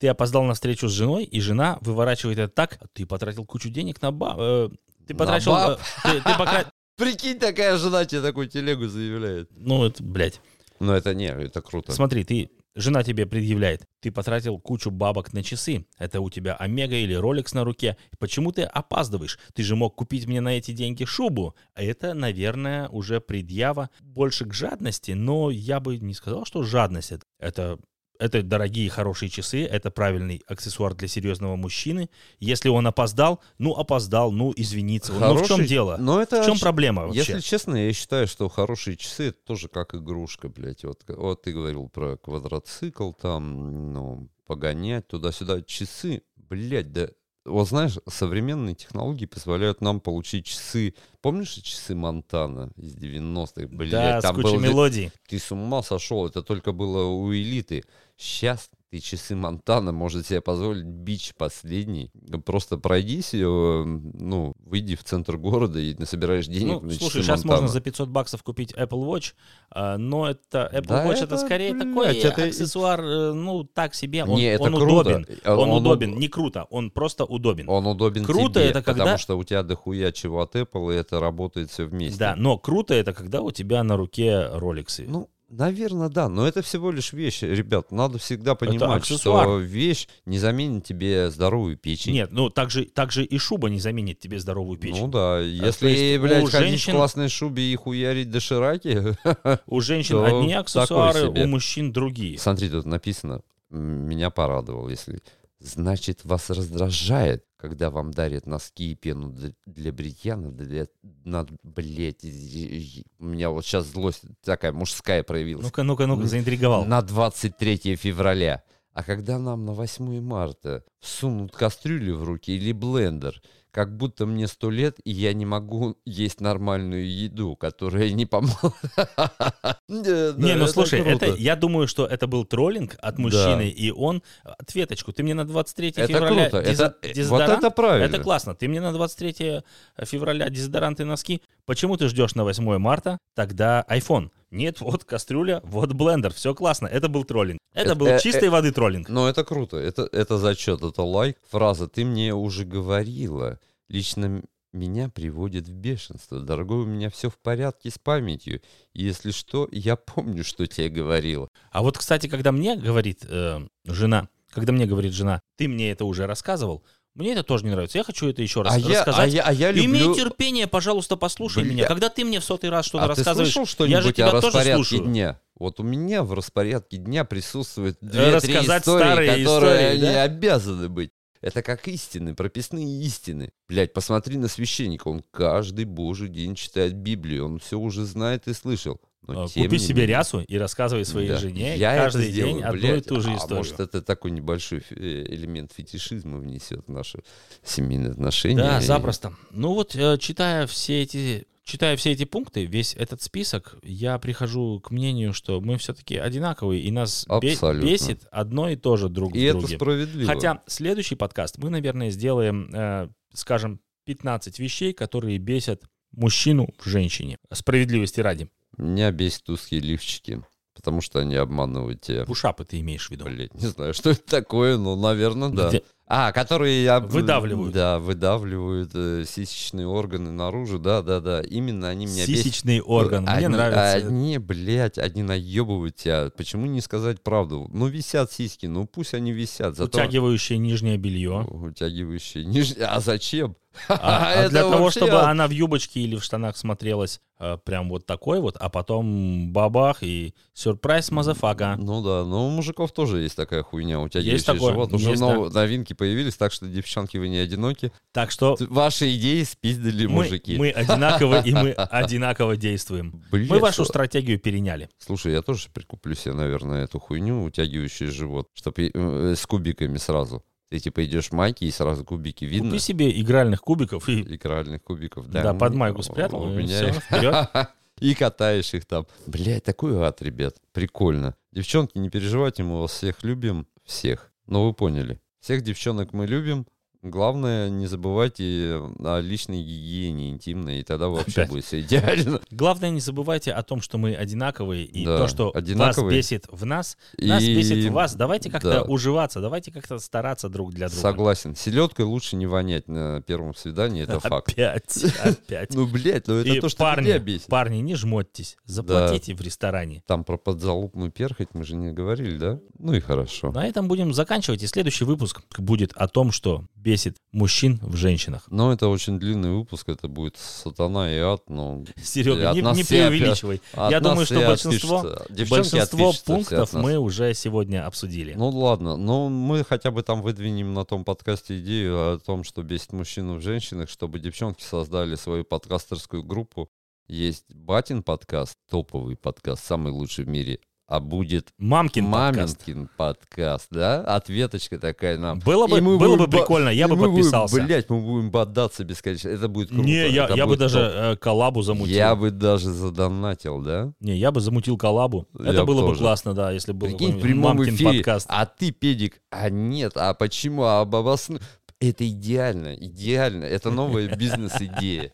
[0.00, 4.02] Ты опоздал на встречу с женой, и жена выворачивает это так, ты потратил кучу денег
[4.02, 4.34] на ба...
[4.36, 4.68] э,
[5.06, 5.52] ты На потратил...
[5.52, 5.78] баб?
[5.78, 6.66] э, ты, ты покра-
[6.96, 9.48] Прикинь, такая жена тебе такую телегу заявляет.
[9.52, 10.40] Ну, это, блядь.
[10.80, 11.92] Ну, это не, это круто.
[11.92, 12.50] Смотри, ты...
[12.76, 15.86] Жена тебе предъявляет, ты потратил кучу бабок на часы.
[15.96, 17.96] Это у тебя Омега или Rolex на руке.
[18.18, 19.38] Почему ты опаздываешь?
[19.54, 21.54] Ты же мог купить мне на эти деньги шубу.
[21.74, 27.24] Это, наверное, уже предъява больше к жадности, но я бы не сказал, что жадность это.
[27.38, 27.78] Это
[28.18, 32.08] это дорогие, хорошие часы, это правильный аксессуар для серьезного мужчины.
[32.40, 35.12] Если он опоздал, ну опоздал, ну извиниться.
[35.12, 35.96] Ну в чем Хороший- дело?
[35.98, 37.20] Но это, В чем проблема вообще?
[37.20, 40.84] Если честно, я считаю, что хорошие часы это тоже как игрушка, блядь.
[40.84, 45.62] Вот, вот ты говорил про квадроцикл, там, ну, погонять туда-сюда.
[45.62, 47.08] Часы, блядь, да
[47.44, 50.94] Вот знаешь, современные технологии позволяют нам получить часы.
[51.20, 53.66] Помнишь часы Монтана из 90-х?
[53.68, 55.12] Блядь, да, там с кучей был- мелодий.
[55.28, 57.84] Ты с ума сошел, это только было у элиты.
[58.16, 62.12] Сейчас ты часы Монтана может себе позволить бич последний.
[62.44, 63.38] Просто пройдись, э,
[63.84, 67.62] ну, выйди в центр города и насобираешь денег Ну, на слушай, часы сейчас Монтана.
[67.62, 69.32] можно за 500 баксов купить Apple Watch,
[69.70, 73.64] а, но это Apple Да Watch это, это, скорее блядь, такой это- аксессуар, э, ну,
[73.64, 74.22] так себе.
[74.22, 75.10] Он, Не, это он круто.
[75.10, 75.26] удобен.
[75.44, 76.12] Он, он удобен.
[76.12, 77.68] уд- Не круто, он просто удобен.
[77.68, 80.96] Он удобен Круто тебе, это когда- потому что у тебя дохуя чего от Apple, и
[80.96, 82.16] это работает все вместе.
[82.16, 85.04] Да, но круто это когда у тебя на руке роликсы.
[85.08, 87.42] Ну, наверное, да, но это всего лишь вещь.
[87.42, 92.12] Ребят, надо всегда понимать, что вещь не заменит тебе здоровую печень.
[92.12, 95.00] Нет, ну также, также и шуба не заменит тебе здоровую печень.
[95.00, 99.16] Ну да, если, есть у блядь, ходить женщин- в классной шубе и хуярить дошираки...
[99.66, 102.38] у женщин одни аксессуары, у мужчин другие.
[102.38, 105.20] Смотри, тут написано, меня порадовал, если...
[105.60, 109.34] Значит, вас раздражает, когда вам дарят носки и пену
[109.64, 110.86] для, бритья, надо, для,
[111.24, 115.64] надо, блядь, у меня вот сейчас злость такая мужская проявилась.
[115.64, 116.84] Ну-ка, ну-ка, ну-ка, заинтриговал.
[116.84, 118.62] на 23 февраля.
[118.92, 123.40] А когда нам на 8 марта всунут кастрюлю в руки или блендер,
[123.74, 128.72] как будто мне сто лет, и я не могу есть нормальную еду, которая не помогла.
[129.88, 134.22] Не, ну слушай, это, я думаю, что это был троллинг от мужчины, и он...
[134.44, 137.58] Ответочку, ты мне на 23 Это февраля э, вот дезодорант?
[137.58, 138.04] это правильно.
[138.04, 138.54] Это классно.
[138.54, 139.62] Ты мне на 23
[140.04, 141.42] февраля дезодоранты и носки.
[141.66, 143.18] Почему ты ждешь на 8 марта?
[143.34, 144.30] Тогда iPhone.
[144.54, 146.32] Нет, вот кастрюля, вот блендер.
[146.32, 146.86] Все классно.
[146.86, 147.58] Это был троллинг.
[147.72, 149.08] Это Это- был э, чистой воды троллинг.
[149.08, 151.36] Но это круто, это, это зачет, это лайк.
[151.50, 153.58] Фраза «ты мне уже говорила».
[153.88, 154.42] Лично
[154.72, 156.40] меня приводит в бешенство.
[156.40, 158.60] Дорогой, у меня все в порядке с памятью.
[158.92, 161.48] Если что, я помню, что тебе говорила.
[161.70, 166.04] А вот, кстати, когда мне говорит э, жена, когда мне говорит жена, ты мне это
[166.04, 166.84] уже рассказывал,
[167.14, 167.98] мне это тоже не нравится.
[167.98, 169.32] Я хочу это еще раз а, я, а, рассказать.
[169.32, 169.84] я, а я люблю...
[169.84, 171.72] Имей терпение, пожалуйста, послушай Бля.
[171.72, 171.86] меня.
[171.86, 174.40] Когда ты мне в сотый раз что-то а ты рассказываешь, слышал я же тебя о
[174.40, 175.04] тоже слушаю.
[175.04, 175.40] дня?
[175.54, 180.22] Вот у меня в распорядке дня присутствует две-три Рассказать истории, старые которые истории, они да?
[180.24, 181.12] обязаны быть.
[181.40, 183.52] Это как истины, прописные истины.
[183.68, 188.54] Блять, посмотри на священника, он каждый божий день читает Библию, он все уже знает и
[188.54, 188.98] слышал.
[189.26, 191.38] Но А, тем Купи себе менее- рясу и рассказывай своей Да.
[191.38, 193.06] жене Я каждый это день сделаю, одну блядь.
[193.06, 193.56] и ту же А историю.
[193.56, 194.94] может, это такой небольшой э,
[195.28, 197.20] элемент фетишизма внесет в наши
[197.62, 198.56] семейные отношения.
[198.56, 199.34] Да, И- запросто.
[199.50, 204.80] Ну вот, э, читая все эти читая все эти пункты, весь этот список, я прихожу
[204.80, 207.86] к мнению, что мы все-таки одинаковые, и нас Абсолютно.
[207.88, 209.76] бесит одно и то же друг И в это друге.
[209.76, 210.26] справедливо.
[210.30, 217.38] Хотя следующий подкаст мы, наверное, сделаем, э, скажем, 15 вещей, которые бесят мужчину в женщине.
[217.50, 218.50] Справедливости ради.
[218.76, 220.42] Меня бесит узкие лифчики,
[220.74, 222.24] потому что они обманывают тебя.
[222.24, 223.24] Пушапы ты имеешь в виду.
[223.24, 225.68] Блять, не знаю, что это такое, но, наверное, да.
[225.68, 227.00] Где- А, которые я...
[227.00, 227.72] Выдавливают.
[227.72, 231.40] Да, выдавливают э, сисечные органы наружу, да, да, да.
[231.40, 232.44] Именно они меня бесят.
[232.44, 233.22] Сисечный орган.
[233.22, 234.06] Мне Они- нравится.
[234.08, 236.30] Они, блядь, они наебывают тебя.
[236.36, 237.70] Почему не сказать правду?
[237.72, 239.76] Ну, висят сиськи, ну пусть они висят.
[239.76, 239.96] Зато...
[239.98, 241.46] Утягивающее нижнее белье.
[241.48, 242.44] Утягивающие.
[242.44, 243.56] ниж- А зачем?
[243.88, 247.58] А, а Это для того, вообще- чтобы она в юбочке или в штанах смотрелась э,
[247.64, 251.74] прям вот такой вот, а потом бабах и сюрприз motherfucker.
[251.78, 254.92] Ну да, но у мужиков тоже есть такая хуйня, утягивающий Есть такое, живот.
[254.92, 257.90] Уже есть, нов- новинки появились, так что, девчонки, вы не одиноки.
[258.12, 260.56] Так что Ваши идеи спиздили мы, мужики.
[260.56, 263.22] мы одинаково и мы одинаково действуем.
[263.32, 264.88] Мы вашу что- стратегию переняли.
[264.98, 270.44] Слушай, я тоже прикуплю себе, наверное, эту хуйню, утягивающий живот, чтобы с кубиками сразу.
[270.70, 272.70] Ты типа идешь в майке и сразу кубики видно.
[272.70, 275.42] Купи себе игральных кубиков и Игральных кубиков, да.
[275.42, 277.48] да, под майку спрятал, У меня их- вперед.
[278.00, 279.06] И катаешь их там.
[279.26, 280.56] Блядь, такой ад, ребят.
[280.72, 281.36] Прикольно.
[281.52, 283.68] Девчонки, не переживайте, мы вас всех любим.
[283.84, 284.32] Всех.
[284.46, 285.20] Но вы поняли.
[285.40, 286.66] Всех девчонок мы любим.
[287.04, 291.50] Главное, не забывайте о личной гигиене интимной, и тогда вообще Опять.
[291.50, 292.40] будет все идеально.
[292.50, 296.16] Главное, не забывайте о том, что мы одинаковые, и Да, то, что вас одинаковые.
[296.18, 298.14] бесит в нас, нас И- бесит в вас.
[298.14, 298.82] Давайте как-то да.
[298.84, 301.02] уживаться, давайте как-то стараться друг для друга.
[301.02, 301.54] Согласен.
[301.54, 304.52] Селедкой лучше не вонять на первом свидании, это факт.
[304.52, 305.74] Опять, опять.
[305.74, 307.48] Ну, блядь, ну это то, что парни, тебя бесит.
[307.48, 310.02] парни, не жмотьтесь, заплатите в ресторане.
[310.06, 312.60] Там про подзалупную перхоть мы же не говорили, да?
[312.78, 313.52] Ну и хорошо.
[313.52, 314.62] На этом будем заканчивать.
[314.62, 316.93] И следующий выпуск будет о том, что бесит
[317.32, 318.44] мужчин в женщинах.
[318.48, 321.84] Но это очень длинный выпуск, это будет сатана и ад, но...
[322.02, 323.60] Серега, не, не преувеличивай.
[323.72, 325.06] от Я думаю, что большинство,
[325.50, 328.34] большинство пунктов мы уже сегодня обсудили.
[328.34, 332.62] Ну ладно, но мы хотя бы там выдвинем на том подкасте идею о том, что
[332.62, 336.70] бесит мужчину в женщинах, чтобы девчонки создали свою подкастерскую группу.
[337.06, 340.60] Есть Батин подкаст, топовый подкаст, самый лучший в мире.
[340.94, 342.66] А будет Мамкин подкаст.
[342.66, 344.00] Маменькин подкаст, да?
[344.02, 345.40] Ответочка такая нам.
[345.40, 347.62] Было бы, было бы будем прикольно, я бы мы будем, подписался.
[347.62, 349.28] Блять, мы будем бодаться бесконечно.
[349.28, 349.82] Это будет круто.
[349.82, 351.94] Не, я, я бы даже э, коллабу замутил.
[351.94, 353.92] Я бы даже задонатил, да?
[354.00, 355.26] Не, я бы замутил коллабу.
[355.38, 356.00] Я Это бы было бы тоже.
[356.00, 357.98] классно, да, если был Прикинь, в мамкин эфире.
[357.98, 358.26] подкаст.
[358.30, 360.62] А ты, педик, а нет, а почему?
[360.62, 361.40] А об обосну-
[361.80, 363.44] Это идеально, идеально.
[363.44, 365.12] Это новая бизнес-идея.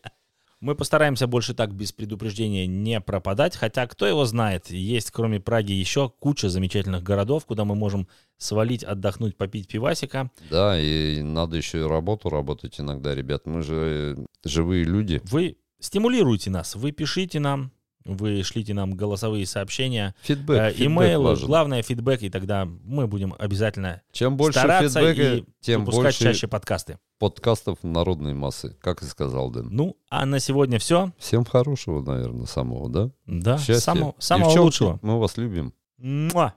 [0.61, 5.71] Мы постараемся больше так без предупреждения не пропадать, хотя кто его знает, есть кроме Праги
[5.71, 8.07] еще куча замечательных городов, куда мы можем
[8.37, 10.29] свалить, отдохнуть, попить пивасика.
[10.51, 13.47] Да, и надо еще и работу работать иногда, ребят.
[13.47, 15.19] Мы же э, живые люди.
[15.25, 17.71] Вы стимулируйте нас, вы пишите нам,
[18.05, 24.03] вы шлите нам голосовые сообщения, Фидбэк, э, имейлы, главное фидбэк, и тогда мы будем обязательно
[24.11, 26.99] Чем больше стараться фидбэка, и тем выпускать больше чаще подкасты.
[27.21, 29.67] Подкастов народной массы, как и сказал Дэн.
[29.69, 31.11] Ну, а на сегодня все.
[31.19, 33.11] Всем хорошего, наверное, самого, да?
[33.27, 33.75] Да, Счастья.
[33.75, 34.99] самого, самого Девчонки, лучшего.
[35.03, 35.71] Мы вас любим.
[35.99, 36.55] Муа.